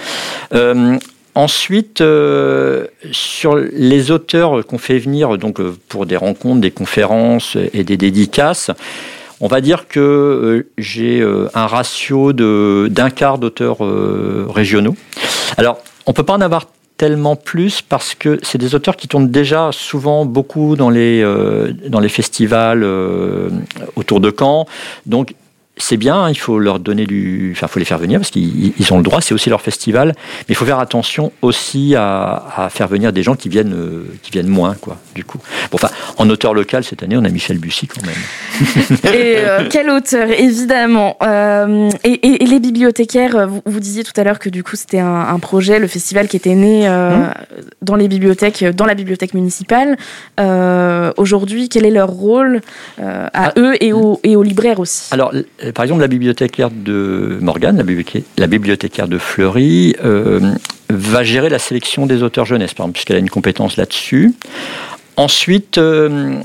[1.33, 7.57] Ensuite, euh, sur les auteurs qu'on fait venir donc euh, pour des rencontres, des conférences
[7.73, 8.69] et des dédicaces,
[9.39, 13.77] on va dire que euh, j'ai un ratio d'un quart d'auteurs
[14.53, 14.95] régionaux.
[15.57, 16.67] Alors, on peut pas en avoir
[16.97, 21.23] tellement plus parce que c'est des auteurs qui tournent déjà souvent beaucoup dans les,
[21.87, 22.85] dans les festivals
[23.95, 24.67] autour de Caen.
[25.05, 25.33] Donc
[25.81, 27.53] c'est bien, hein, il faut leur donner du.
[27.55, 30.13] Enfin, il faut les faire venir parce qu'ils ont le droit, c'est aussi leur festival.
[30.15, 34.31] Mais il faut faire attention aussi à, faire venir des gens qui viennent, euh, qui
[34.31, 35.39] viennent moins, quoi, du coup.
[35.71, 39.13] Bon, enfin, en auteur local, cette année, on a Michel Bussy quand même.
[39.13, 41.17] et euh, quel auteur, évidemment.
[41.23, 45.79] Euh, et, les bibliothécaires, vous, disiez tout à l'heure que du coup, c'était un, projet,
[45.79, 47.31] le festival qui était né hum.
[47.81, 49.97] dans les bibliothèques, dans la bibliothèque municipale.
[51.17, 52.61] Aujourd'hui, quel est leur rôle
[52.99, 53.53] à ah.
[53.57, 55.07] eux et aux, et aux libraires aussi?
[55.11, 55.33] Alors,
[55.73, 57.77] par exemple, la bibliothécaire de Morgane,
[58.37, 60.53] la, bibliothécaire de Fleury, euh,
[60.89, 64.33] va gérer la sélection des auteurs jeunesse, par exemple, puisqu'elle a une compétence là-dessus.
[65.17, 66.39] Ensuite, euh,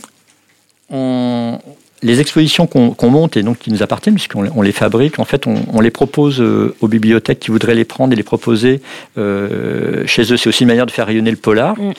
[0.91, 5.81] les expositions qu'on monte et donc qui nous appartiennent, puisqu'on les fabrique, en fait, on,
[5.81, 8.81] les propose euh, aux bibliothèques qui voudraient les prendre et les proposer
[9.17, 10.37] chez eux.
[10.37, 11.77] C'est aussi une manière de faire rayonner le polar.
[11.79, 11.93] Mm.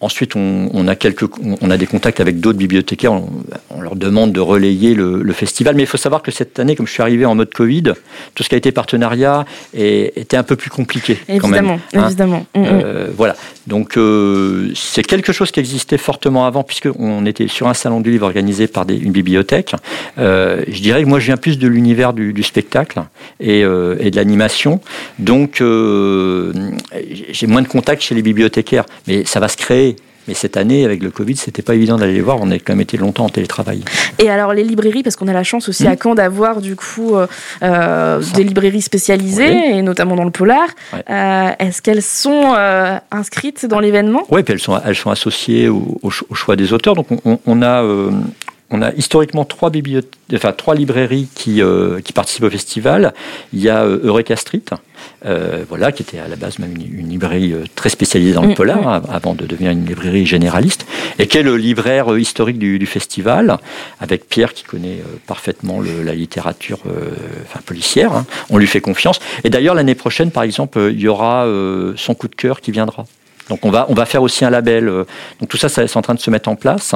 [0.00, 1.24] Ensuite, on, a quelques,
[1.60, 3.12] on a des contacts avec d'autres bibliothécaires.
[3.12, 5.74] On, leur demande de relayer le, festival.
[5.74, 7.94] Mais il faut savoir que cette année, comme je suis arrivé en mode Covid,
[8.34, 11.18] tout ce qui a été partenariat était un peu plus compliqué.
[11.28, 12.46] Évidemment, quand même, évidemment.
[12.54, 12.60] Hein.
[12.60, 12.80] Mm, mm.
[12.84, 13.34] Euh, voilà.
[13.66, 18.12] Donc, euh, c'est quelque chose qui existait fortement avant, puisqu'on était sur un salon du
[18.12, 19.74] livre organisé par une bibliothèque.
[20.18, 23.02] Euh, je dirais que moi, je viens plus de l'univers du, spectacle
[23.40, 24.80] et, et de l'animation.
[25.18, 28.84] Donc, j'ai moins de contacts chez les bibliothécaires.
[29.08, 29.87] Mais ça va se créer
[30.28, 32.38] Mais cette année, avec le Covid, c'était pas évident d'aller les voir.
[32.40, 33.82] On a quand même été longtemps en télétravail.
[34.18, 35.86] Et alors les librairies, parce qu'on a la chance aussi Mmh.
[35.92, 37.26] à Caen d'avoir du coup euh,
[37.62, 39.78] euh, des librairies spécialisées, Oui.
[39.78, 40.68] et notamment dans le polar.
[40.92, 41.02] Ouais.
[41.08, 44.22] Euh, Est-ce qu'elles sont euh, inscrites dans l'événement?
[44.30, 46.94] Oui, puis elles sont, elles sont associées au, au ch- au choix des auteurs.
[46.94, 47.06] Donc
[47.46, 47.82] on, a,
[48.70, 53.14] on a historiquement trois, bibliothèques, enfin, trois librairies qui, euh, qui participent au festival.
[53.54, 54.60] Il y a euh, Eureka Street,
[55.24, 58.42] euh, voilà, qui était à la base même une, une librairie euh, très spécialisée dans
[58.42, 60.86] le Mm, polar, av- avant de devenir une librairie généraliste,
[61.18, 63.56] et qui est le libraire euh, historique du, du festival,
[64.00, 67.10] avec Pierre qui connaît parfaitement le- la littérature euh,
[67.44, 68.12] enfin, policière.
[68.12, 68.26] hein.
[68.50, 69.18] On lui fait confiance.
[69.44, 72.70] Et d'ailleurs, l'année prochaine, par exemple, il y aura euh, son coup de cœur qui
[72.70, 73.06] viendra.
[73.48, 74.88] Donc on va, on va faire aussi un label.
[74.88, 75.04] euh,
[75.40, 76.94] Donc tout ça, ça c'est en train de se mettre en place.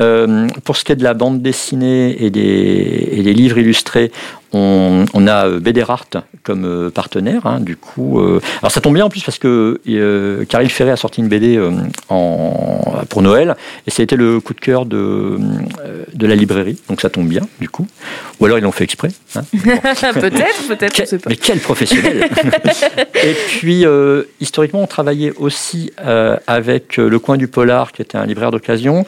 [0.00, 4.10] Euh, pour ce qui est de la bande dessinée et des, et des livres illustrés,
[4.52, 6.06] on, on a euh, BD Art
[6.42, 7.46] comme euh, partenaire.
[7.46, 10.90] hein, du coup, euh, alors ça tombe bien en plus parce que euh, Caril Ferré
[10.90, 11.70] a sorti une BD euh,
[12.08, 16.34] en, pour Noël et ça a été le coup de cœur de, euh, de la
[16.34, 16.78] librairie.
[16.88, 17.86] Donc ça tombe bien du coup.
[18.40, 19.08] Ou alors ils l'ont fait exprès.
[19.36, 19.42] hein.
[19.52, 21.30] Peut-être, peut-être, je Quel- sais pas.
[21.30, 22.28] mais quel professionnel
[23.24, 28.18] Et puis, euh, historiquement, on travaillait aussi euh, avec Le Coin du Polar, qui était
[28.18, 29.04] un libraire d'occasion,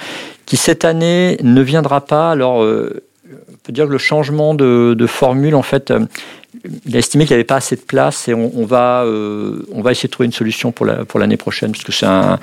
[0.47, 2.31] qui cette année ne viendra pas.
[2.31, 6.01] Alors, euh, on peut dire que le changement de, de formule, en fait, euh,
[6.87, 9.67] il a estimé qu'il n'y avait pas assez de place et on, on va, euh,
[9.73, 12.07] on va essayer de trouver une solution pour la- pour l'année prochaine, parce que c'est
[12.07, 12.39] un...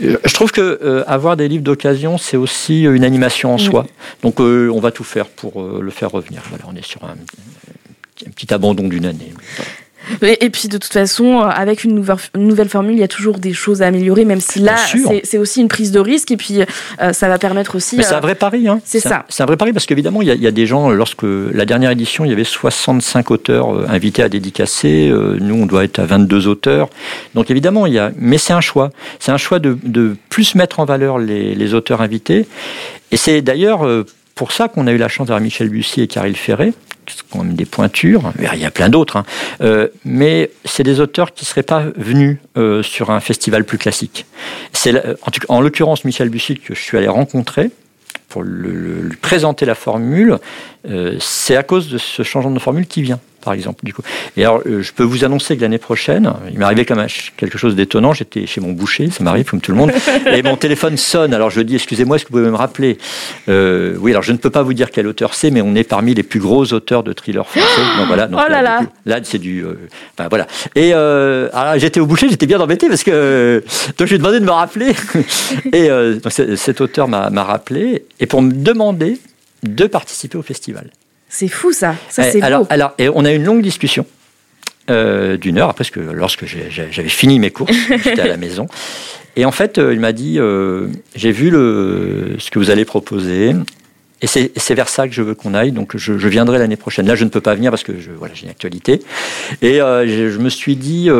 [0.00, 3.86] Je trouve que euh, avoir des livres d'occasion, c'est aussi une animation en soi.
[4.22, 6.42] Donc, euh, on va tout faire pour euh, le faire revenir.
[6.48, 7.14] Voilà, on est sur un,
[8.26, 9.32] un petit abandon d'une année.
[10.22, 13.04] Et, et puis de toute façon, euh, avec une nouvelle, une nouvelle formule, il y
[13.04, 14.76] a toujours des choses à améliorer, même si là,
[15.24, 16.30] c'est aussi une prise de risque.
[16.30, 16.60] Et puis
[17.00, 17.96] euh, ça va permettre aussi.
[17.96, 18.68] Mais c'est euh, un vrai pari.
[18.68, 18.80] Hein.
[18.84, 19.24] c'est ça.
[19.28, 21.22] C'est un vrai pari parce qu'évidemment, il y, a- il y a des gens, lorsque
[21.24, 25.12] la dernière édition, il y avait 65 auteurs invités à dédicacer.
[25.40, 26.88] Nous, on doit être à 22 auteurs.
[27.34, 28.10] Donc évidemment, il y a.
[28.16, 28.90] Mais c'est un choix.
[29.20, 32.46] C'est un choix de, de plus mettre en valeur les, les auteurs invités.
[33.10, 33.84] Et c'est d'ailleurs
[34.34, 36.72] pour ça qu'on a eu la chance d'avoir Michel Bussy et Caril Ferré
[37.06, 38.32] qui sont quand même des pointures.
[38.54, 39.16] Il y a plein d'autres.
[39.18, 39.24] hein.
[39.60, 43.76] Euh, mais c'est des auteurs qui ne seraient pas venus euh, sur un festival plus
[43.76, 44.24] classique.
[44.86, 45.02] La-
[45.48, 47.70] en, l'occurrence Michel Bussy que je suis allé rencontrer
[48.30, 50.38] pour lui présenter la formule.
[50.88, 53.84] euh, c'est à cause de ce changement de formule qui vient, par exemple.
[53.84, 54.02] Du coup.
[54.36, 57.08] Et alors, euh, je peux vous annoncer que l'année prochaine, il m'est arrivé quand même
[57.36, 58.12] quelque chose d'étonnant.
[58.12, 59.92] J'étais chez mon boucher, ça m'arrive comme tout le monde,
[60.32, 61.34] et mon téléphone sonne.
[61.34, 62.98] Alors je dis, excusez-moi, est-ce que vous pouvez me rappeler
[63.48, 65.84] Euh, Oui, alors je ne peux pas vous dire quel auteur c'est, mais on est
[65.84, 67.66] parmi les plus gros auteurs de thrillers français.
[67.98, 68.26] Donc voilà.
[68.26, 68.80] Donc Oh là là.
[69.06, 69.60] là, c'est du.
[69.62, 69.78] euh,
[70.18, 70.46] enfin, voilà.
[70.74, 73.62] Et euh, alors, j'étais au boucher, j'étais bien embêté parce que.
[73.98, 74.92] donc, je lui ai demandé de me rappeler.
[75.72, 78.04] et donc, cet auteur m'a rappelé.
[78.20, 79.18] Et pour me demander
[79.62, 80.90] de participer au festival.
[81.34, 81.96] C'est fou ça.
[82.10, 82.66] Ça Eh, c'est alors, beau.
[82.70, 84.06] alors, et on a eu une longue discussion
[84.88, 88.68] euh, d'une heure après, parce que lorsque j'avais fini mes courses, j'étais à la maison.
[89.34, 92.84] Et en fait, euh, il m'a dit euh, J'ai vu le, ce que vous allez
[92.84, 93.52] proposer.
[94.22, 97.06] Et c'est vers ça que je veux qu'on aille, donc je, je viendrai l'année prochaine.
[97.08, 99.02] Là, je ne peux pas venir parce que je, voilà, j'ai une actualité.
[99.60, 101.10] Et euh, je, je me suis dit,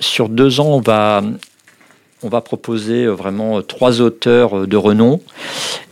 [0.00, 1.22] sur deux ans, on va,
[2.22, 5.20] on va proposer vraiment trois auteurs de renom.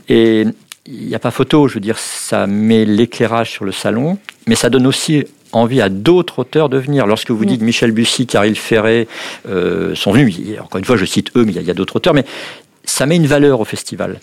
[0.08, 0.46] Et
[0.88, 4.54] il n'y a pas photo, je veux dire, ça met l'éclairage sur le salon, mais
[4.54, 7.06] ça donne aussi envie à d'autres auteurs de venir.
[7.06, 9.08] Lorsque vous dites Michel Bussy, Caril Ferré
[9.48, 12.14] euh, sont venus, encore une fois, je cite eux, mais il y a, d'autres auteurs,
[12.14, 12.24] mais
[12.84, 14.20] ça met une valeur au festival.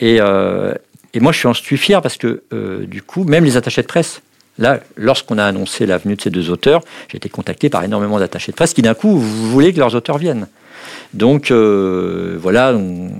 [0.00, 0.74] Et, euh,
[1.14, 3.82] et moi, je suis, en suis fier parce que, euh, du coup, même les attachés
[3.82, 4.22] de presse,
[4.58, 8.18] là, lorsqu'on a annoncé la venue de ces deux auteurs, j'ai été contacté par énormément
[8.18, 10.46] d'attachés de presse qui, d'un coup, voulaient que leurs auteurs viennent.
[11.14, 13.10] Donc, euh, voilà, on-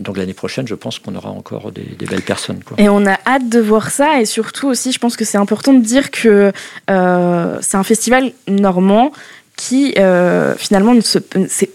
[0.00, 2.60] donc l'année prochaine, je pense qu'on aura encore des, belles personnes.
[2.78, 4.20] Et on a hâte de voir ça.
[4.20, 6.52] Et surtout aussi, je pense que c'est important de dire que
[6.90, 9.10] euh, c'est un festival normand
[9.56, 10.94] qui euh, finalement,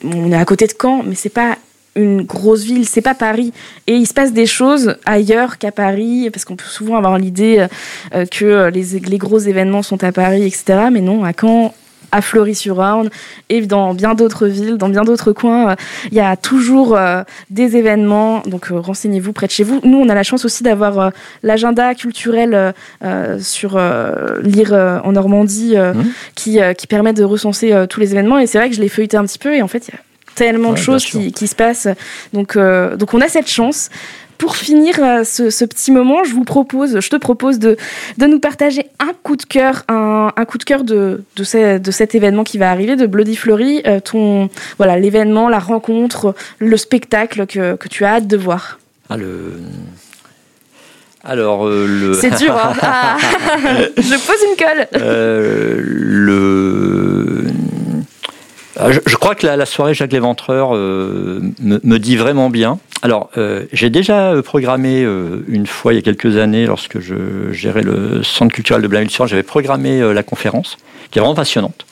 [0.03, 1.57] on est à côté de Caen, mais c'est pas
[1.95, 3.51] une grosse ville, c'est pas Paris.
[3.87, 7.65] Et il se passe des choses ailleurs qu'à Paris, parce qu'on peut souvent avoir l'idée
[8.31, 10.87] que les gros événements sont à Paris, etc.
[10.91, 11.73] Mais non, à Caen,
[12.11, 13.09] à Fleury-sur-Orne
[13.49, 15.75] et dans bien d'autres villes, dans bien d'autres coins, euh,
[16.11, 18.41] il y a toujours euh, des événements.
[18.45, 19.79] Donc euh, renseignez-vous près de chez vous.
[19.83, 21.11] Nous, on a la chance aussi d'avoir
[21.43, 22.73] l'agenda culturel
[23.39, 23.79] sur
[24.41, 26.11] Lire en Normandie Mhm.
[26.35, 28.39] qui, qui permet de recenser tous les événements.
[28.39, 29.97] Et c'est vrai que je l'ai feuilleté un petit peu et en fait, il y
[29.97, 29.99] a
[30.35, 31.87] tellement de choses qui, qui se passent.
[32.33, 33.89] Donc, euh, donc on a cette chance.
[34.39, 37.77] Pour finir euh, ce, ce petit moment, je vous propose, je te propose de,
[38.17, 41.77] de nous partager un coup de cœur, un, un coup de cœur de, de, ce-
[41.77, 46.33] de cet événement qui va arriver, de Bloody Fleury, euh, ton voilà l'événement, la rencontre,
[46.59, 48.79] le spectacle que, que tu as hâte de voir.
[49.09, 49.53] Ah, le...
[51.21, 52.13] Alors, euh, le...
[52.13, 53.17] C'est dur, hein Ah,
[53.97, 57.08] Je pose une colle Euh, le...
[58.87, 62.79] je, je crois que la, soirée Jacques Léventreur euh, me, dit vraiment bien.
[63.01, 66.99] Alors, euh, j'ai déjà euh, programmé euh, une fois il y a quelques années, lorsque
[66.99, 70.77] je gérais le centre culturel de Blainville-sur, j'avais programmé euh, la conférence,
[71.11, 71.85] qui est vraiment passionnante.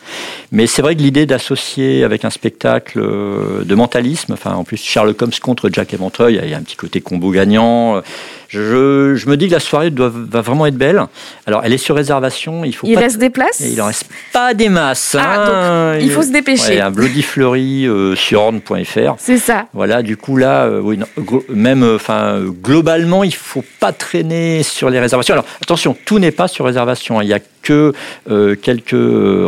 [0.51, 4.77] Mais c'est vrai que l'idée d'associer avec un spectacle euh, de mentalisme, enfin en plus
[4.77, 7.32] Sherlock Holmes contre Jack Léventreur, il y a- il y, a un petit côté combo
[7.32, 7.97] gagnant.
[7.97, 8.01] euh,
[8.49, 11.01] Je, je me dis que la soirée doit, va vraiment être belle.
[11.45, 12.63] Alors, elle est sur réservation.
[12.63, 15.17] Il faut Il pas reste des places il en reste pas des masses.
[15.19, 15.97] Ah, hein.
[15.99, 16.75] il faut se dépêcher.
[16.75, 19.15] Ouais, un Bloody Fleury euh, sur orne.fr.
[19.17, 19.65] C'est ça.
[19.73, 23.91] Voilà, du coup là, euh, oui, non, glo- même, enfin, euh, globalement, il faut pas
[23.91, 25.34] traîner sur les réservations.
[25.34, 27.19] Alors attention, tout n'est pas sur réservation.
[27.19, 27.23] hein.
[27.23, 27.93] Il y a que
[28.32, 28.95] euh, quelques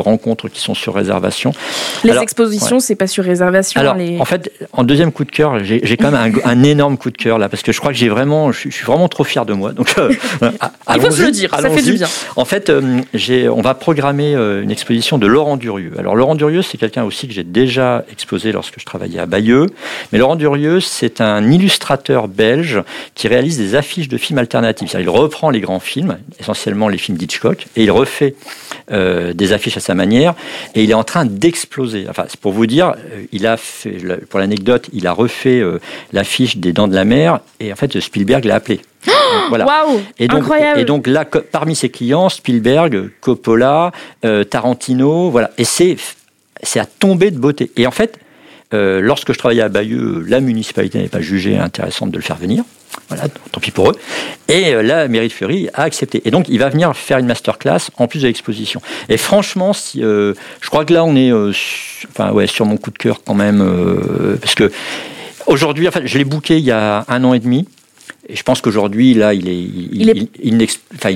[0.04, 1.52] rencontres qui sont sur réservation.
[2.04, 3.80] Les Alors, expositions, c'est pas sur réservation.
[3.80, 4.20] Alors, les...
[4.20, 7.18] en fait, en deuxième coup de cœur, j'ai quand même un, un énorme coup de
[7.18, 9.24] cœur là, parce que je crois que j'ai vraiment, je, suis- je suis vraiment trop
[9.24, 9.72] fier de moi.
[9.72, 10.12] Donc, euh,
[10.96, 12.08] il faut se le dire, ça fait du bien.
[12.36, 13.00] En fait, euh,
[13.54, 15.94] on va programmer euh, une exposition de Laurent Durieux.
[15.98, 19.68] Alors, Laurent Durieux, c'est quelqu'un aussi que j'ai déjà exposé lorsque je travaillais à Bayeux.
[20.12, 22.82] Mais Laurent Durieux, c'est un illustrateur belge
[23.16, 24.94] qui réalise des affiches de films alternatifs.
[25.00, 28.09] Il reprend les grands films, essentiellement les films d'Hitchcock, et il refait
[28.92, 30.36] euh, des affiches à sa manière.
[30.76, 32.06] Et il est en train d'exploser.
[32.10, 33.98] Enfin, c'est pour vous dire, euh, il a fait,
[34.30, 35.80] pour l'anecdote, il a refait euh,
[36.14, 38.82] l'affiche des Dents de la Mer, et en fait, Spielberg l'a appelé.
[39.06, 39.14] Donc,
[39.50, 39.86] voilà.
[40.18, 43.92] Et donc, Incroyable et donc là, parmi ses clients, Spielberg, Coppola,
[44.26, 45.52] euh, Tarantino, voilà.
[45.58, 45.96] Et c'est
[46.62, 47.72] c'est à tomber de beauté.
[47.78, 48.20] Et en fait,
[48.74, 52.38] euh, lorsque je travaillais à Bayeux, la municipalité n'avait pas jugé intéressante de le faire
[52.38, 52.64] venir.
[53.08, 53.96] Voilà, tant pis pour eux.
[54.48, 56.22] Et euh, la mairie de Fleury a accepté.
[56.26, 58.82] Et donc, il va venir faire une masterclass en plus de l'exposition.
[59.10, 62.78] Et franchement, si, euh, je crois que là, on est su- enfin, ouais, sur mon
[62.78, 63.64] coup de cœur quand même.
[64.42, 64.72] parce que
[65.48, 67.68] aujourd'hui, en fait, je l'ai booké il y a un an et demi.
[68.28, 69.90] Et je pense qu'aujourd'hui, là, il est, il,
[70.44, 71.10] Il est- enfin,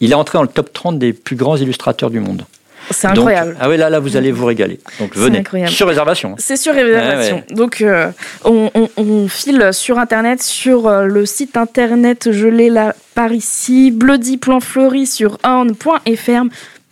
[0.00, 2.44] il est entré dans le top 30 des plus grands illustrateurs du monde.
[2.90, 3.56] C'est Donc, incroyable.
[3.60, 4.78] ah oui, là, là, vous allez vous régaler.
[5.00, 5.38] Donc venez.
[5.38, 5.70] incroyable.
[5.72, 6.34] Sur réservation.
[6.38, 7.42] C'est sur réservation.
[7.50, 8.10] Donc, euh,
[8.44, 13.32] on, on- on file sur Internet, sur euh, le site internet, je l'ai là par
[13.32, 16.42] ici, bloody.fleury sur horn.fr.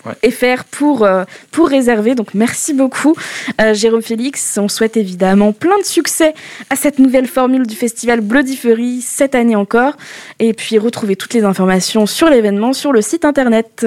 [0.06, 0.56] Ouais.
[0.70, 2.14] Pour, euh, pour réserver.
[2.14, 3.14] Donc merci beaucoup
[3.60, 4.56] euh, Jérôme Félix.
[4.58, 6.32] On souhaite évidemment plein de succès
[6.70, 9.92] à cette nouvelle formule du festival Bloody Fury cette année encore.
[10.38, 13.86] Et puis retrouvez toutes les informations sur l'événement sur le site internet.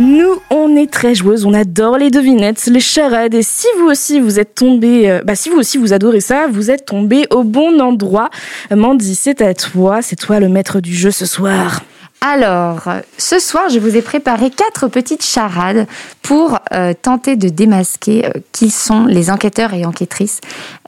[0.00, 4.18] Nous, on est très joueuses, on adore les devinettes, les charades, et si vous aussi
[4.18, 7.44] vous êtes tombé, euh, bah si vous aussi vous adorez ça, vous êtes tombé au
[7.44, 8.30] bon endroit.
[8.74, 11.82] Mandy, c'est à toi, c'est toi le maître du jeu ce soir.
[12.22, 12.82] Alors,
[13.16, 15.86] ce soir, je vous ai préparé quatre petites charades
[16.22, 20.40] pour euh, tenter de démasquer euh, qui sont les enquêteurs et enquêtrices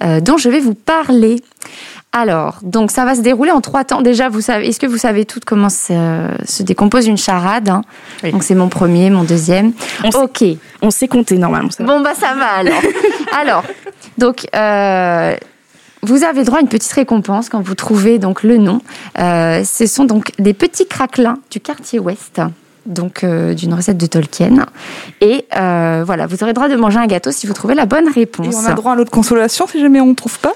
[0.03, 1.43] euh, dont je vais vous parler.
[2.13, 4.03] Alors, donc ça va se dérouler en trois temps.
[4.03, 5.95] Déjà, vous savez, est-ce que vous savez toutes comment se,
[6.45, 7.81] se décompose une charade hein?
[8.23, 8.31] Oui.
[8.33, 9.73] Donc c'est mon premier, mon deuxième.
[10.05, 10.45] On sait- Ok.
[10.83, 11.71] On sait compter normalement.
[11.71, 11.95] Ça va.
[11.95, 12.83] Bon bah ça va alors.
[13.41, 13.65] alors,
[14.19, 15.35] donc euh,
[16.03, 18.81] vous avez droit à une petite récompense quand vous trouvez donc le nom.
[19.19, 22.41] Euh, ce sont donc des petits craquelins du quartier ouest.
[22.85, 24.67] Donc euh, d'une recette de Tolkien
[25.21, 28.09] et euh, voilà vous aurez droit de manger un gâteau si vous trouvez la bonne
[28.09, 28.57] Et réponse.
[28.57, 30.55] on a droit à l'autre consolation si jamais on ne trouve pas?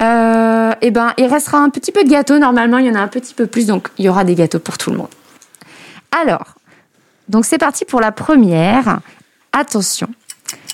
[0.00, 2.38] Euh, eh ben, il restera un petit peu de gâteau.
[2.38, 4.58] Normalement, il y en a un petit peu plus, donc il y aura des gâteaux
[4.58, 5.08] pour tout le monde.
[6.22, 6.54] Alors,
[7.28, 9.00] donc c'est parti pour la première.
[9.52, 10.08] Attention,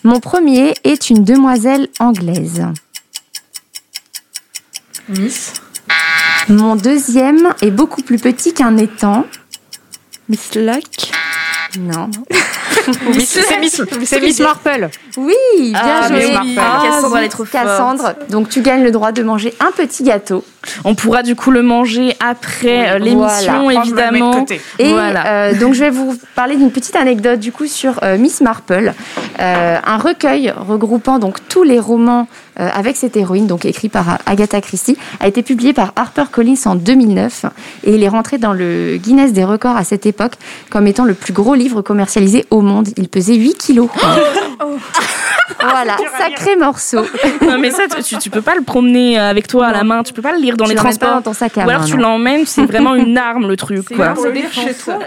[0.04, 2.64] mon premier est une demoiselle anglaise.
[5.08, 5.52] Miss.
[6.48, 9.24] Mon deuxième est beaucoup plus petit qu'un étang.
[10.28, 11.10] Miss Lac.
[11.78, 12.10] Non.
[13.18, 14.88] C'est Miss, c'est Miss Marple.
[15.18, 16.16] Oui, bien Ah, joué.
[16.18, 17.52] mais oui, Cassandre, elle est trop forte.
[17.64, 20.42] Cassandre, donc tu gagnes le droit de manger un petit gâteau.
[20.84, 23.80] On pourra du coup le manger après euh, l'émission Voilà.
[23.82, 24.46] évidemment.
[24.78, 25.26] Et Voilà.
[25.50, 28.94] euh, donc je vais vous parler d'une petite anecdote du coup sur euh, Miss Marple,
[29.40, 32.26] Euh, un recueil regroupant donc tous les romans
[32.60, 36.74] euh, avec cette héroïne, donc écrit par Agatha Christie, a été publié par HarperCollins en
[36.74, 37.46] 2009
[37.84, 40.34] et il est rentré dans le Guinness des records à cette époque
[40.70, 42.88] comme étant le plus gros livre commercialisé au monde.
[42.96, 43.88] Il pesait 8 kilos.
[45.60, 47.02] voilà, sacré morceau.
[47.42, 50.12] Non mais ça tu, tu peux pas le promener avec toi à la main, tu
[50.12, 51.22] peux pas le lire dans Tu les l'emmènes pas transports.
[51.22, 53.88] dans ton sac à Ou alors main, tu l'emmènes, c'est vraiment une arme le truc
[53.94, 54.08] quoi.
[54.10, 54.98] pour le lire chez toi.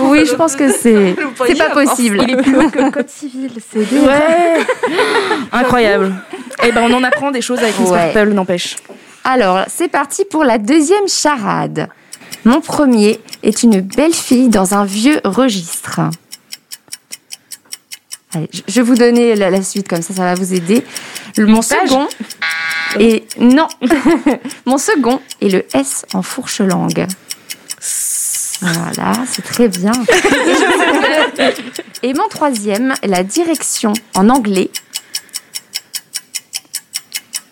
[0.00, 2.20] Oui, je pense que c'est c'est pas possible.
[2.22, 3.50] Il est plus haut que le code civil.
[3.70, 4.64] C'est Ouais.
[5.52, 6.14] Incroyable.
[6.64, 8.12] Eh ben on en apprend des choses avec Miss Ouais.
[8.14, 8.76] Marple, n'empêche.
[9.24, 11.88] Alors, c'est parti pour la deuxième charade.
[12.44, 16.00] Mon premier est une belle fille dans un vieux registre.
[18.34, 20.84] Allez, je- vais vous donner la, la suite, comme ça, ça va vous aider.
[21.36, 22.06] Le- Mon second
[22.98, 23.24] est...
[23.40, 23.68] Non
[24.66, 27.06] Mon second est le S en fourche-langue.
[28.60, 29.92] Voilà, c'est très bien.
[32.02, 34.70] Et mon troisième, la direction en anglais.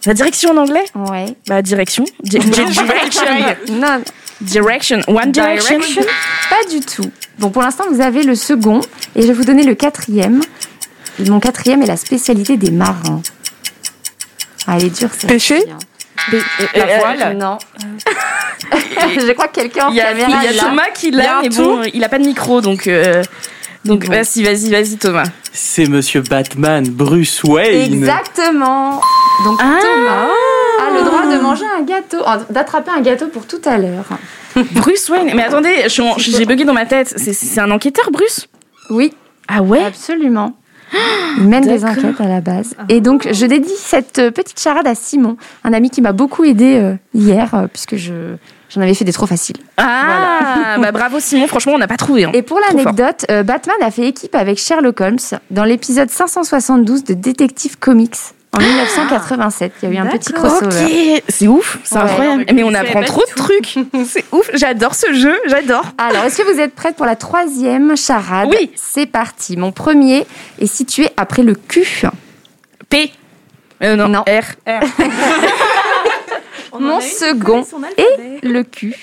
[0.06, 1.26] La direction en anglais Ouais.
[1.48, 2.04] Bah, direction.
[2.22, 3.24] Di- di- direction.
[3.72, 4.02] Non,
[4.40, 5.00] Direction.
[5.08, 5.78] One direction.
[6.50, 7.10] pas du tout.
[7.38, 8.80] Bon, pour l'instant, vous avez le second
[9.14, 10.42] et je vais vous donner le quatrième.
[11.18, 13.22] Mon quatrième est la spécialité des marins.
[14.66, 15.26] Ah, elle est dure, ça.
[15.26, 15.64] Pêcher
[16.74, 17.56] La voile Non.
[18.70, 20.62] je crois que quelqu'un en Il y a, il y a est là.
[20.64, 22.86] Thomas qui l'a, mais bon, il a pas de micro, donc.
[22.88, 23.22] euh,
[23.86, 24.12] donc Bon.
[24.12, 25.24] vas-y, vas-y, vas-y, Thomas.
[25.52, 27.94] C'est Monsieur Batman, Bruce Wayne.
[27.94, 29.00] Exactement.
[29.44, 29.78] Donc Ah.
[29.80, 30.28] Thomas
[30.86, 32.18] a le droit de manger un gâteau,
[32.50, 34.04] d'attraper un gâteau pour tout à l'heure.
[34.72, 35.32] Bruce Wayne.
[35.34, 37.14] Mais attendez, je suis en- j'ai bugué dans ma tête.
[37.16, 38.48] C'est- un enquêteur, Bruce?
[38.90, 39.12] Oui,
[39.48, 39.82] Ah ouais?
[39.84, 40.54] Absolument.
[41.38, 42.74] Il mène des enquêtes à la base.
[42.88, 46.44] Et donc, je dédie cette euh, petite charade à Simon, un ami qui m'a beaucoup
[46.44, 48.12] aidé euh, hier, euh, puisque je
[48.76, 49.56] j'en avais fait des trop faciles.
[49.78, 52.24] Ah, bah bravo Simon, franchement, on n'a pas trouvé.
[52.24, 52.30] hein.
[52.34, 55.18] Et pour l'anecdote, euh, Batman a fait équipe avec Sherlock Holmes
[55.50, 58.14] dans l'épisode 572 de Detective Comics
[58.52, 59.72] en 1987.
[59.82, 61.16] Il y a eu un petit crossover.
[61.16, 62.02] Ok, c'est ouf, c'est Ouais.
[62.02, 62.44] incroyable.
[62.54, 63.78] Mais on apprend trop de trucs.
[64.06, 65.84] C'est ouf, j'adore ce jeu, j'adore.
[65.98, 68.70] Alors, est-ce que vous êtes prête pour la troisième charade Oui.
[68.76, 69.56] C'est parti.
[69.56, 70.26] Mon premier
[70.60, 72.02] est situé après le Q.
[72.88, 73.10] P.
[73.82, 74.20] Euh, non, Non.
[74.22, 74.54] R.
[76.80, 77.64] Mon second
[77.96, 78.94] est le Q.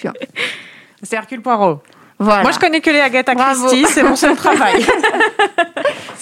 [1.03, 1.79] C'est Hercule Poirot.
[2.19, 2.43] Voilà.
[2.43, 3.35] Moi, je connais que les Agatha.
[3.35, 4.75] Christie, c'est mon seul travail.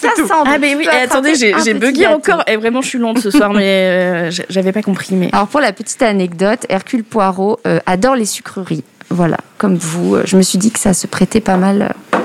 [0.02, 2.42] Cassandre, Ah, mais oui, et attendez, j'ai bugué encore.
[2.48, 5.14] Et vraiment, je suis lente ce soir, mais euh, j'avais pas compris.
[5.14, 5.28] Mais...
[5.32, 8.82] Alors, pour la petite anecdote, Hercule Poirot euh, adore les sucreries.
[9.10, 12.18] Voilà, comme vous, euh, je me suis dit que ça se prêtait pas mal euh,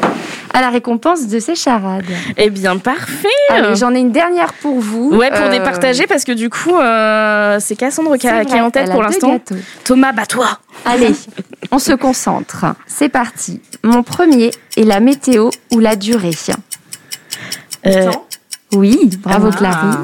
[0.57, 2.03] à la récompense de ces charades.
[2.35, 3.27] Eh bien, parfait.
[3.49, 5.11] Allez, j'en ai une dernière pour vous.
[5.15, 8.55] Ouais, pour Euh, départager, parce que du coup, euh, c'est Cassandre qui, a- c'est qui
[8.55, 9.39] est en tête pour l'instant.
[9.83, 10.47] Thomas, bats-toi.
[10.83, 11.13] Allez,
[11.71, 12.65] on se concentre.
[12.87, 13.61] C'est parti.
[13.83, 16.31] Mon premier est la météo ou la durée.
[17.85, 18.09] Euh,
[18.73, 19.55] Oui, bravo Ah.
[19.57, 19.97] Clary.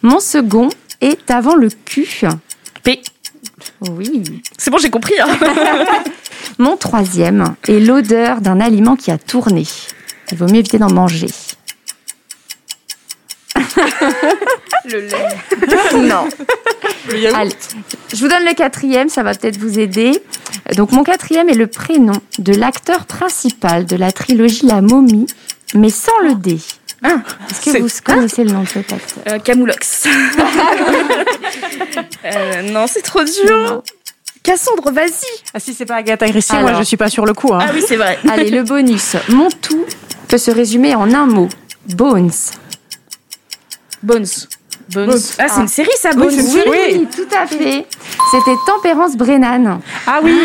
[0.00, 0.70] Mon second
[1.02, 2.24] est avant le Q.
[2.82, 3.02] P.
[3.90, 4.22] Oui.
[4.56, 5.14] C'est bon, j'ai compris.
[5.20, 5.28] hein.
[6.58, 9.64] Mon troisième est l'odeur d'un aliment qui a tourné.
[10.30, 11.26] Il vaut mieux éviter d'en manger.
[14.84, 15.28] Le lait.
[16.08, 16.28] Non.
[17.34, 17.50] Allez,
[18.12, 20.22] je vous donne le quatrième, ça va peut-être vous aider.
[20.76, 25.26] Donc mon quatrième est le prénom de l'acteur principal de la trilogie La Momie,
[25.74, 26.58] mais sans le D.
[27.04, 27.16] Ah,
[27.50, 30.06] Est-ce que vous connaissez le nom de cet acteur Euh, Camoulox.
[32.24, 33.82] Euh, non, c'est trop dur.
[34.42, 35.26] Cassandre, vas-y.
[35.54, 37.52] Ah, si c'est pas Agatha Christie, moi, je suis pas sur le coup.
[37.54, 37.60] Hein.
[37.62, 38.18] Ah oui, c'est vrai.
[38.28, 39.16] Allez, le bonus.
[39.28, 39.84] Mon tout
[40.28, 41.48] peut se résumer en un mot.
[41.94, 42.30] Bones.
[44.02, 44.26] Bones.
[44.92, 45.18] Bones.
[45.38, 46.32] Ah, c'est une série, ça, Bones.
[46.32, 46.70] une série.
[46.70, 47.86] Oui, tout à fait.
[48.30, 49.80] C'était Tempérance Brennan.
[50.06, 50.36] Ah oui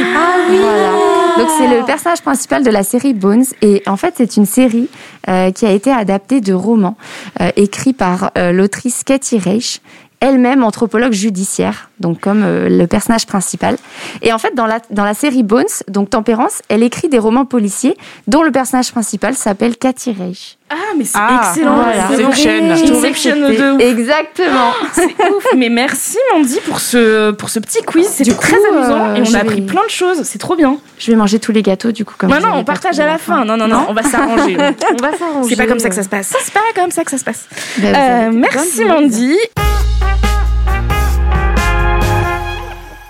[0.49, 0.91] Voilà.
[1.37, 4.89] Donc c'est le personnage principal de la série Bones et en fait c'est une série
[5.29, 6.97] euh, qui a été adaptée de romans
[7.41, 9.81] euh, écrits par euh, l'autrice Cathy Reich
[10.19, 13.77] elle-même anthropologue judiciaire, donc comme euh, le personnage principal.
[14.21, 17.97] Et en fait, dans la, série Bones, donc Tempérance, elle écrit des romans policiers
[18.27, 20.56] dont le personnage principal s'appelle Cathy Reich.
[20.69, 21.75] Ah, mais c'est Ah, excellent.
[21.75, 22.07] voilà.
[22.07, 23.81] Inception c'était- de.
[23.81, 24.71] Exactement.
[24.93, 25.45] C'est ouf.
[25.55, 28.07] Mais merci, Mandy, pour ce, pour ce petit quiz.
[28.07, 30.23] C'était très coup, amusant euh, et on je a appris plein de choses.
[30.23, 30.77] C'est trop bien.
[30.99, 33.17] Je vais manger tous les gâteaux du coup comme Non, non, on partage à la
[33.17, 33.45] fin.
[33.45, 34.57] Non, non, non, on va s'arranger.
[34.91, 35.49] On va s'arranger.
[35.49, 36.33] C'est pas comme ça que ça se passe.
[36.43, 37.45] C'est pas comme ça que ça se passe.
[37.77, 39.37] Ben, Euh, des merci, Mandy.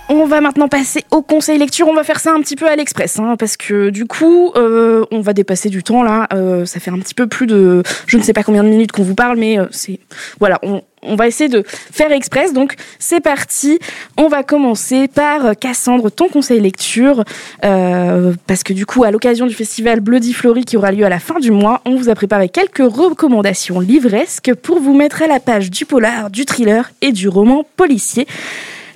[0.10, 1.88] On va maintenant passer au conseil lecture.
[1.90, 5.04] On va faire ça un petit peu à l'express, hein, parce que du coup, euh,
[5.12, 6.28] on va dépasser du temps là.
[6.34, 8.94] Euh, ça fait un petit peu plus de, je ne sais pas combien de minutes
[8.94, 10.00] qu'on vous parle, mais euh, c'est
[10.40, 12.54] voilà, on, on va essayer de faire express.
[12.54, 13.80] Donc c'est parti.
[14.16, 17.26] On va commencer par euh, Cassandre, ton conseil lecture,
[17.66, 21.10] euh, parce que du coup, à l'occasion du festival Bloody Flory qui aura lieu à
[21.10, 25.28] la fin du mois, on vous a préparé quelques recommandations livresques pour vous mettre à
[25.28, 28.26] la page du polar, du thriller et du roman policier.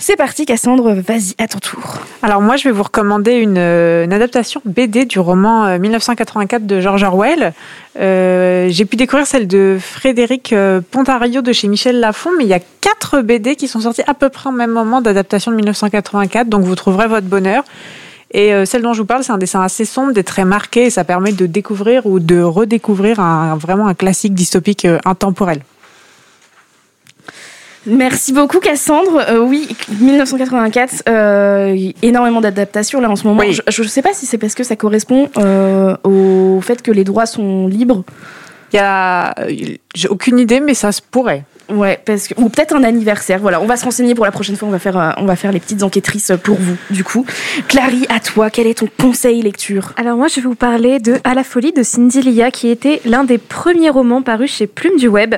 [0.02, 1.99] C'est parti, Cassandre, vas-y, à ton tour.
[2.24, 6.82] Alors moi, je vais vous recommander une, euh, adaptation BD du roman euh, 1984 de
[6.82, 7.54] George Orwell.
[7.99, 12.49] Euh, J'ai pu découvrir celle de Frédéric euh, Pontario de chez Michel Lafon, mais il
[12.49, 15.58] y a quatre BD qui sont sortis à peu près au même moment d'adaptation de
[15.58, 17.64] 1984, donc vous trouverez votre bonheur.
[18.34, 20.86] Et euh, celle dont je vous parle, c'est un dessin assez sombre, des traits marqués,
[20.86, 25.60] et ça permet de découvrir ou de redécouvrir un, vraiment un classique dystopique euh, intemporel.
[27.86, 29.23] Merci beaucoup, Cassandre.
[29.29, 33.41] Euh, oui, 1984, euh, énormément d'adaptations là en ce moment.
[33.41, 33.57] Oui.
[33.67, 37.03] Je ne sais pas si c'est parce que ça correspond euh, au fait que les
[37.03, 38.03] droits sont libres.
[38.73, 39.36] Il y a,
[39.95, 41.43] j'ai aucune idée, mais ça se pourrait.
[41.71, 43.39] Ouais, parce que ou peut-être un anniversaire.
[43.39, 44.67] Voilà, on va se renseigner pour la prochaine fois.
[44.67, 46.75] On va faire, euh, on va faire les petites enquêtrices pour vous.
[46.89, 47.25] Du coup,
[47.67, 49.93] Clary, à toi, quel est ton conseil lecture?
[49.97, 53.01] Alors moi, je vais vous parler de À la folie de Cindy Lia, qui était
[53.05, 55.36] l'un des premiers romans parus chez Plume du Web.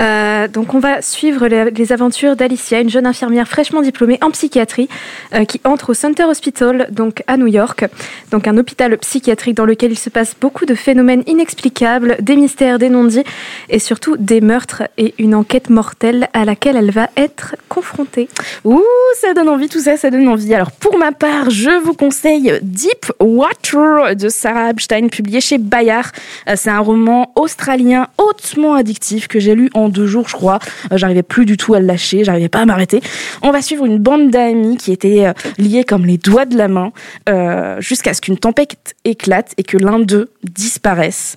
[0.00, 4.88] Euh, donc on va suivre les, aventures d'Alicia, une jeune infirmière fraîchement diplômée en psychiatrie
[5.34, 7.86] euh, qui entre au Center Hospital, donc à New York,
[8.30, 12.78] donc un hôpital psychiatrique dans lequel il se passe beaucoup de phénomènes inexplicables, des mystères,
[12.78, 13.24] des non-dits
[13.70, 18.28] et surtout des meurtres et une enquête mortelle à laquelle elle va être confrontée.
[18.64, 18.82] Ouh,
[19.20, 20.54] ça donne envie, tout ça, ça donne envie.
[20.54, 26.12] Alors pour ma part, je vous conseille Deep Water de Sarah Epstein, publié chez Bayard.
[26.48, 30.58] Euh, C'est un roman australien hautement addictif que j'ai lu en deux jours, je crois.
[30.92, 33.00] Euh, J'arrivais plus du tout à le lâcher, j'arrivais pas à m'arrêter.
[33.42, 36.68] On va suivre une bande d'amis qui étaient euh, liés comme les doigts de la
[36.68, 36.92] main
[37.28, 41.36] euh, jusqu'à ce qu'une tempête éclate et que l'un d'eux disparaisse.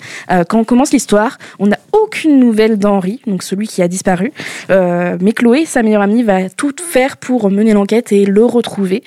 [0.50, 4.32] Quand on commence l'histoire, on n'a aucune nouvelle d'Henri, donc celui qui a disparu.
[4.70, 9.04] Mais Chloé, sa meilleure amie, va tout faire pour mener l'enquête et le retrouver.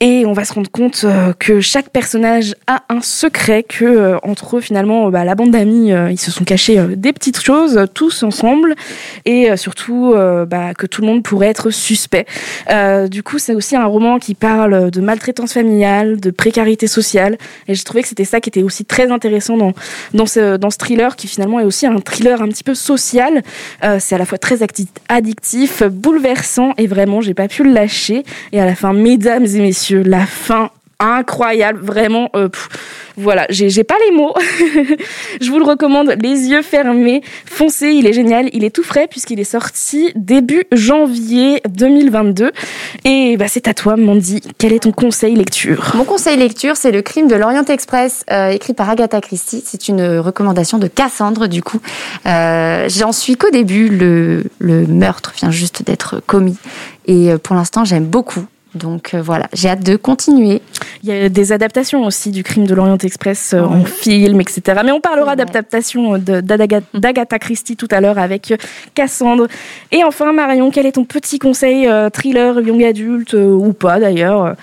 [0.00, 4.16] Et on va se rendre compte euh, que chaque personnage a un secret, que euh,
[4.22, 7.86] entre eux finalement, euh, bah, la bande d'amis, ils se sont cachés des petites choses,
[7.94, 8.76] tous ensemble,
[9.24, 10.14] et surtout
[10.46, 12.26] bah, que tout le monde pourrait être suspect.
[13.10, 17.74] Du coup, c'est aussi un roman qui parle de maltraitance familiale, de précarité sociale, et
[17.74, 19.72] j'ai trouvé que c'était ça qui était aussi très intéressant dans
[20.14, 23.42] dans ce dans ce thriller, qui finalement est aussi un thriller un petit peu social.
[23.98, 24.58] C'est à la fois très
[25.08, 28.24] addictif, bouleversant, et vraiment, j'ai pas pu le lâcher.
[28.52, 30.70] Et à la fin, mesdames et messieurs, la fin
[31.00, 32.28] incroyable, vraiment.
[32.34, 32.48] euh,
[33.16, 34.34] voilà, j'ai pas les mots.
[35.40, 39.06] Je vous le recommande, les yeux fermés, foncez, il est génial, il est tout frais
[39.08, 42.52] puisqu'il est sorti début janvier 2022.
[43.04, 44.40] Et bah c'est à toi, Mandy.
[44.58, 45.92] Quel est ton conseil lecture?
[45.94, 49.62] Mon conseil lecture, c'est Le crime de l'Orient Express, euh, écrit par Agatha Christie.
[49.64, 51.80] C'est une recommandation de Cassandre, du coup.
[52.26, 53.88] Euh, J'en suis qu'au début.
[53.88, 56.56] Le, meurtre vient juste d'être commis.
[57.06, 58.44] Et pour l'instant, j'aime beaucoup.
[58.74, 60.60] Donc euh, voilà, j'ai hâte de continuer.
[61.02, 64.60] Il y a des adaptations aussi du crime de l'Orient Express euh, en film, etc.
[64.84, 65.36] Mais on parlera Ouais.
[65.36, 68.56] d'adaptation de- d'Adaga- d'Agatha Christie tout à l'heure avec euh,
[68.94, 69.46] Cassandre.
[69.90, 73.98] Et enfin, Marion, quel est ton petit conseil euh, thriller, young adulte euh, ou pas
[74.00, 74.54] d'ailleurs?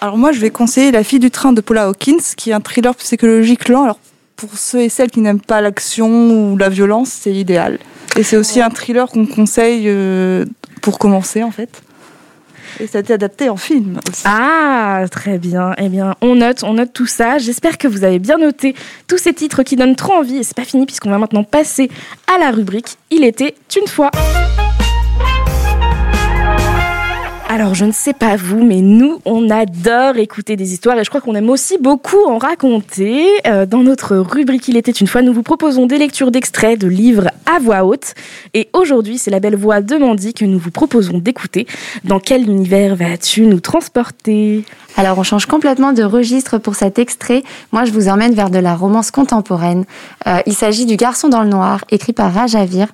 [0.00, 2.60] Alors moi, je vais conseiller La fille du train de Paula Hawkins, qui est un
[2.60, 3.84] thriller psychologique lent.
[3.84, 3.98] Alors
[4.36, 7.78] pour ceux et celles qui n'aiment pas l'action ou la violence, c'est idéal.
[8.16, 10.46] Et c'est aussi un thriller qu'on conseille euh,
[10.80, 11.82] pour commencer en fait.
[12.78, 14.22] Et ça a été adapté en film aussi.
[14.24, 15.74] Ah, très bien.
[15.78, 17.38] Eh bien, on note, on note tout ça.
[17.38, 18.74] J'espère que vous avez bien noté
[19.06, 20.38] tous ces titres qui donnent trop envie.
[20.38, 21.90] Et c'est pas fini puisqu'on va maintenant passer
[22.32, 24.10] à la rubrique Il était une fois.
[27.52, 31.08] Alors, je ne sais pas vous, mais nous, on adore écouter des histoires et je
[31.08, 33.26] crois qu'on aime aussi beaucoup en raconter.
[33.44, 36.86] Euh, dans notre rubrique Il était une fois, nous vous proposons des lectures d'extraits de
[36.86, 38.14] livres à voix haute.
[38.54, 41.66] Et aujourd'hui, c'est la belle voix de Mandy que nous vous proposons d'écouter.
[42.04, 44.64] Dans quel univers vas-tu nous transporter?
[44.96, 47.42] Alors, on change complètement de registre pour cet extrait.
[47.72, 49.86] Moi, je vous emmène vers de la romance contemporaine.
[50.28, 52.86] Euh, il s'agit du Garçon dans le noir, écrit par Rajavir.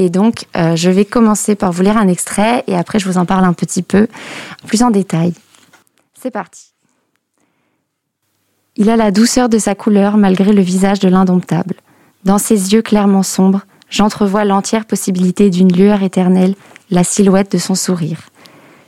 [0.00, 3.18] Et donc, euh, je vais commencer par vous lire un extrait et après, je vous
[3.18, 4.08] en parle un petit peu
[4.66, 5.34] plus en détail.
[6.18, 6.72] C'est parti.
[8.76, 11.74] Il a la douceur de sa couleur malgré le visage de l'indomptable.
[12.24, 16.54] Dans ses yeux clairement sombres, j'entrevois l'entière possibilité d'une lueur éternelle,
[16.90, 18.30] la silhouette de son sourire.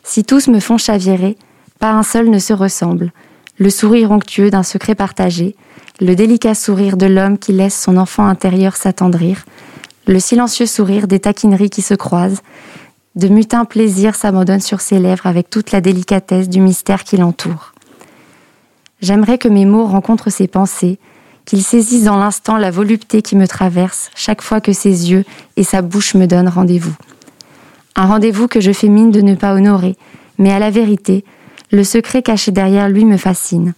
[0.05, 1.37] Si tous me font chavirer,
[1.79, 3.13] pas un seul ne se ressemble.
[3.59, 5.57] Le sourire onctueux d'un secret partagé,
[6.01, 9.45] le délicat sourire de l'homme qui laisse son enfant intérieur s'attendrir,
[10.07, 12.43] le silencieux sourire des taquineries qui se croisent,
[13.15, 17.75] de mutins plaisirs s'abandonnent sur ses lèvres avec toute la délicatesse du mystère qui l'entoure.
[19.01, 20.99] J'aimerais que mes mots rencontrent ses pensées,
[21.45, 25.25] qu'ils saisissent dans l'instant la volupté qui me traverse chaque fois que ses yeux
[25.57, 26.95] et sa bouche me donnent rendez-vous.
[27.97, 29.97] Un rendez-vous que je fais mine de ne pas honorer,
[30.39, 31.25] mais à la vérité,
[31.71, 33.75] le secret caché derrière lui me fascine.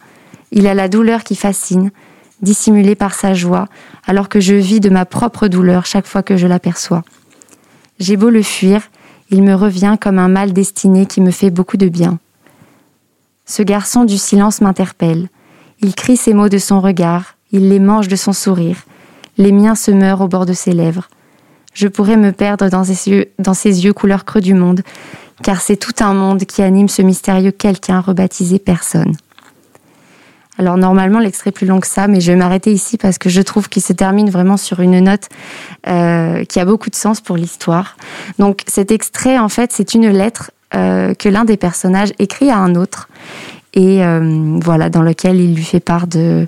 [0.53, 1.91] Il a la douleur qui fascine,
[2.43, 3.69] dissimulée par sa joie,
[4.07, 7.05] alors que je vis de ma propre douleur chaque fois que je l'aperçois.
[7.99, 8.83] J'ai beau le fuir,
[9.31, 12.19] il me revient comme un mal destiné qui me fait beaucoup de bien.
[13.47, 15.29] Ce garçon du silence m'interpelle.
[15.81, 18.85] Il crie ses mots de son regard, il les mange de son sourire.
[19.37, 21.09] Les miens se meurent au bord de ses lèvres.
[21.75, 24.83] Je pourrais me perdre dans ses yeux, dans ses yeux couleur creux du monde,
[25.43, 29.17] car c'est tout un monde qui anime ce mystérieux quelqu'un rebaptisé personne.
[30.59, 33.29] Alors normalement l'extrait est plus long que ça, mais je vais m'arrêter ici parce que
[33.29, 35.29] je trouve qu'il se termine vraiment sur une note
[35.89, 37.97] euh, qui a beaucoup de sens pour l'histoire.
[38.39, 42.59] Donc cet extrait en fait c'est une lettre euh, que l'un des personnages écrit à
[42.59, 43.09] un autre
[43.75, 46.47] et euh, voilà dans lequel il lui fait part de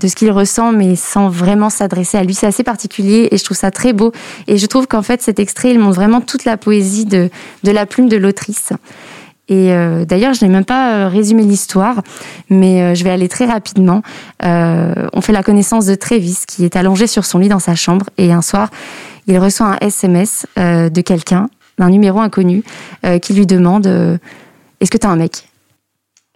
[0.00, 2.34] de ce qu'il ressent, mais sans vraiment s'adresser à lui.
[2.34, 4.12] C'est assez particulier et je trouve ça très beau.
[4.46, 7.30] Et je trouve qu'en fait, cet extrait, il montre vraiment toute la poésie de,
[7.62, 8.72] de la plume de l'autrice.
[9.48, 12.02] Et euh, d'ailleurs, je n'ai même pas euh, résumé l'histoire,
[12.50, 14.02] mais euh, je vais aller très rapidement.
[14.42, 18.06] on fait la connaissance de Travis, qui est allongé sur son lit dans sa chambre,
[18.18, 18.70] et un soir,
[19.26, 22.62] il reçoit un SMS de quelqu'un, d'un numéro inconnu,
[23.22, 23.86] qui lui demande
[24.80, 25.48] Est-ce que tu as un mec?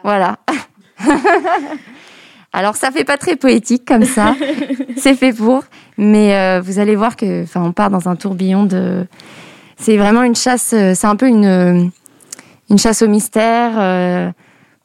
[0.02, 0.38] Voilà.
[2.52, 4.34] Alors ça fait pas très poétique comme ça,
[4.96, 5.62] c'est fait pour,
[5.98, 9.06] mais vous allez voir que, enfin, on part dans un tourbillon de.
[9.76, 10.74] C'est vraiment une chasse.
[10.94, 11.90] C'est un peu une
[12.70, 14.30] une chasse au mystère euh,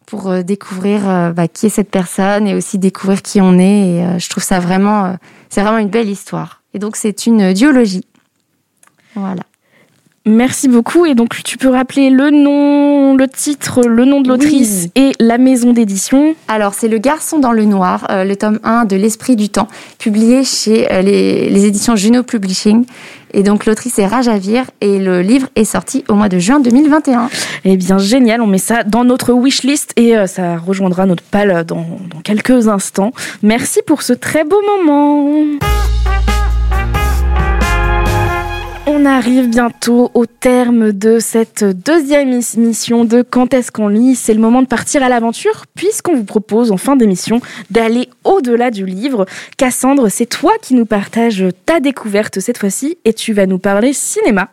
[0.07, 4.15] pour euh, découvrir euh, bah, qui est cette personne et aussi découvrir qui on est.
[4.15, 5.15] Et je trouve ça vraiment,
[5.49, 6.61] c'est vraiment une belle histoire.
[6.73, 8.05] Et donc c'est une duologie.
[9.15, 9.43] Voilà.
[10.27, 11.05] Merci beaucoup.
[11.05, 15.37] Et donc, tu peux rappeler le nom, le titre, le nom de l'autrice et la
[15.37, 19.49] maison d'édition Alors, c'est Le Garçon dans le Noir, le tome 1 de L'Esprit du
[19.49, 19.67] Temps,
[19.99, 22.85] publié chez les, les, éditions Juno Publishing.
[23.35, 27.29] Et donc l'autrice est Rajavir et le livre est sorti au mois de juin 2021.
[27.65, 31.65] Eh bien génial, on met ça dans notre wishlist et euh, ça rejoindra notre pal
[31.65, 33.11] dans, dans quelques instants.
[33.43, 35.59] Merci pour ce très beau moment.
[38.87, 44.13] On arrive bientôt au terme de cette deuxième émission de Quand est-ce qu'on lit?
[44.15, 48.69] C'est le moment de partir à l'aventure puisqu'on vous propose en fin d'émission d'aller au-delà
[48.69, 49.25] du livre.
[49.57, 53.91] Cassandre, c'est toi qui nous partages ta découverte cette fois-ci et tu vas nous parler
[53.91, 54.49] cinéma.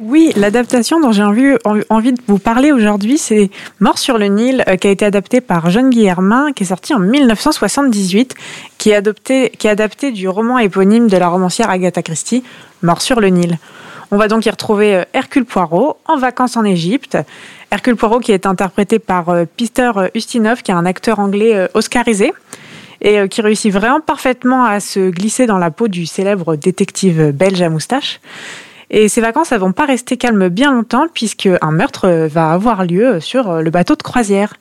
[0.00, 1.54] Oui, l'adaptation dont j'ai envie,
[1.88, 5.40] envie de vous parler aujourd'hui, c'est Mort sur le Nil, euh, qui a été adapté
[5.40, 8.34] par Jeanne Guillermin, qui est sorti en 1978,
[8.76, 12.42] qui est, adopté, qui est adapté du roman éponyme de la romancière Agatha Christie,
[12.82, 13.58] Mort sur le Nil.
[14.10, 17.16] On va donc y retrouver euh, Hercule Poirot en vacances en Égypte.
[17.70, 22.32] Hercule Poirot qui est interprété par euh, Peter Ustinov, qui est un acteur anglais oscarisé
[23.00, 27.60] et qui réussit vraiment parfaitement à se glisser dans la peau du célèbre détective belge
[27.60, 28.20] à moustache.
[28.90, 32.84] Et ces vacances, elles vont pas rester calmes bien longtemps puisque un meurtre va avoir
[32.84, 34.54] lieu sur le bateau de croisière.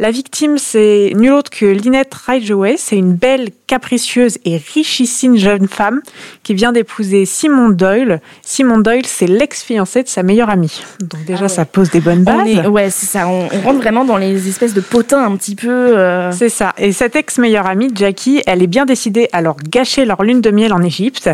[0.00, 2.76] La victime, c'est nul autre que Lynette Ridgeway.
[2.78, 6.00] C'est une belle, capricieuse et richissime jeune femme
[6.42, 8.22] qui vient d'épouser Simon Doyle.
[8.40, 10.82] Simon Doyle, c'est l'ex-fiancé de sa meilleure amie.
[11.00, 12.66] Donc déjà, ah ça pose des bonnes bases.
[12.66, 13.28] ouais, c'est ça.
[13.28, 15.68] On, rentre vraiment dans les espèces de potins un petit peu.
[15.68, 16.32] Euh.
[16.32, 16.72] C'est ça.
[16.78, 20.50] Et cette ex-meilleure amie, Jackie, elle est bien décidée à leur gâcher leur lune de
[20.50, 21.28] miel en Égypte.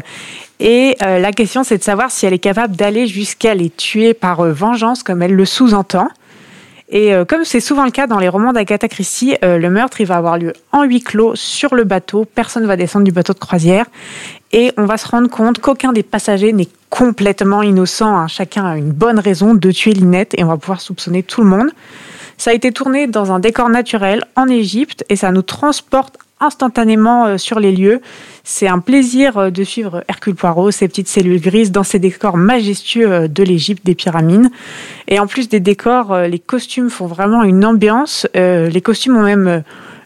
[0.61, 4.15] Et euh, la question, c'est de savoir si elle est capable d'aller jusqu'à les tuer
[4.15, 6.09] par euh, vengeance, comme elle le sous-entend.
[6.89, 10.07] Et euh, comme c'est souvent le cas dans les romans d'Agatha Christie, le meurtre il
[10.07, 12.25] va avoir lieu en huis clos sur le bateau.
[12.25, 13.87] Personne ne va descendre du bateau de croisière.
[14.53, 18.17] Et on va se rendre compte qu'aucun des passagers n'est complètement innocent.
[18.17, 18.29] Hein.
[18.29, 21.49] Chacun a une bonne raison de tuer Linette et on va pouvoir soupçonner tout le
[21.49, 21.71] monde.
[22.39, 27.27] Ça a été tourné dans un décor naturel en Égypte et ça nous transporte instantanément
[27.27, 28.01] euh, sur les lieux.
[28.45, 32.37] C'est un plaisir euh, de suivre Hercule Poirot, ces petites cellules grises dans ces décors
[32.37, 34.49] majestueux euh, de l'Égypte, des pyramides.
[35.09, 38.27] Et en plus des décors, les costumes font vraiment une ambiance.
[38.35, 39.63] Les costumes ont même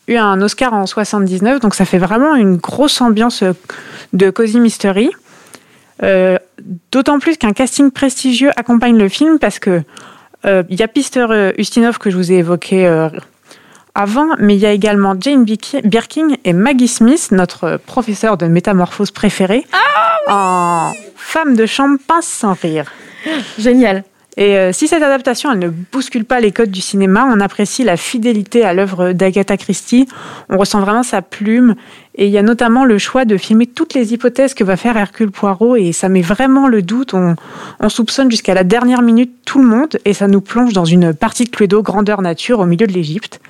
[0.08, 3.42] eu un Oscar en 79, donc ça fait vraiment une grosse ambiance
[4.12, 5.10] de cozy mystery.
[6.92, 9.82] D'autant plus qu'un casting prestigieux accompagne le film parce que
[10.44, 13.08] il y a Pister Ustinov que je vous ai évoqué
[13.94, 15.44] avant, mais il y a également Jane
[15.84, 22.26] Birkin et Maggie Smith, notre professeur de métamorphose préférée, ah en femme de chambre pince
[22.26, 22.90] sans rire.
[23.58, 24.04] Génial.
[24.36, 27.82] Et euh, si cette adaptation, elle ne bouscule pas les codes du cinéma, on apprécie
[27.82, 30.08] la fidélité à l'œuvre d'Agatha Christie.
[30.48, 31.74] On ressent vraiment sa plume.
[32.14, 34.96] Et il y a notamment le choix de filmer toutes les hypothèses que va faire
[34.96, 35.76] Hercule Poirot.
[35.76, 37.12] Et ça met vraiment le doute.
[37.14, 37.34] On,
[37.80, 39.98] on soupçonne jusqu'à la dernière minute tout le monde.
[40.04, 43.40] Et ça nous plonge dans une partie de Cluedo grandeur nature au milieu de l'Égypte.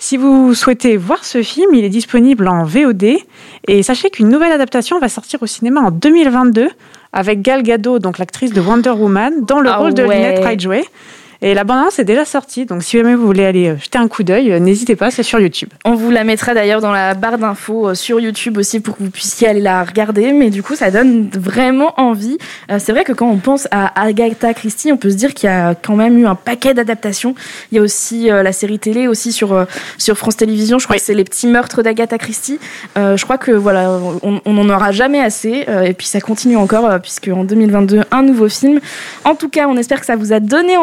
[0.00, 3.16] Si vous souhaitez voir ce film, il est disponible en VOD.
[3.66, 6.68] Et sachez qu'une nouvelle adaptation va sortir au cinéma en 2022
[7.12, 10.84] avec Gal Gadot, donc l'actrice de Wonder Woman, dans le ah rôle de Lynette Ridgeway.
[11.40, 14.08] Et la bande-annonce est déjà sortie, donc si jamais vous voulez aller euh, jeter un
[14.08, 15.68] coup d'œil, euh, n'hésitez pas, c'est sur YouTube.
[15.84, 19.04] On vous la mettra d'ailleurs dans la barre d'infos euh, sur YouTube aussi pour que
[19.04, 22.38] vous puissiez aller la regarder, mais du coup ça donne vraiment envie.
[22.78, 25.52] C'est vrai que quand on pense à Agatha Christie, on peut se dire qu'il y
[25.52, 27.36] a quand même eu un paquet d'adaptations.
[27.70, 29.66] Il y a aussi la série télé aussi sur
[29.96, 30.78] sur France Télévisions.
[30.78, 32.58] Je crois que c'est les petits meurtres d'Agatha Christie.
[32.96, 33.90] je crois que voilà,
[34.22, 38.48] on n'en aura jamais assez, et puis ça continue encore puisque en 2022 un nouveau
[38.48, 38.80] film.
[39.24, 40.76] En tout cas, on espère que ça vous a donné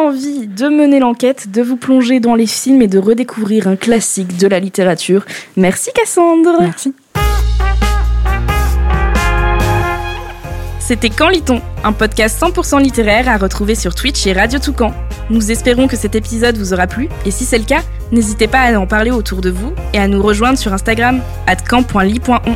[0.46, 4.36] envie de mener l'enquête, de vous plonger dans les films et de redécouvrir un classique
[4.36, 5.24] de la littérature.
[5.56, 6.56] Merci Cassandre.
[6.60, 6.94] Merci.
[10.78, 14.94] C'était Quand lit-on Un podcast 100% littéraire à retrouver sur Twitch et Radio Toucan.
[15.30, 17.82] Nous espérons que cet épisode vous aura plu et si c'est le cas,
[18.12, 21.56] n'hésitez pas à en parler autour de vous et à nous rejoindre sur Instagram at
[21.56, 22.54] camp.ly.on.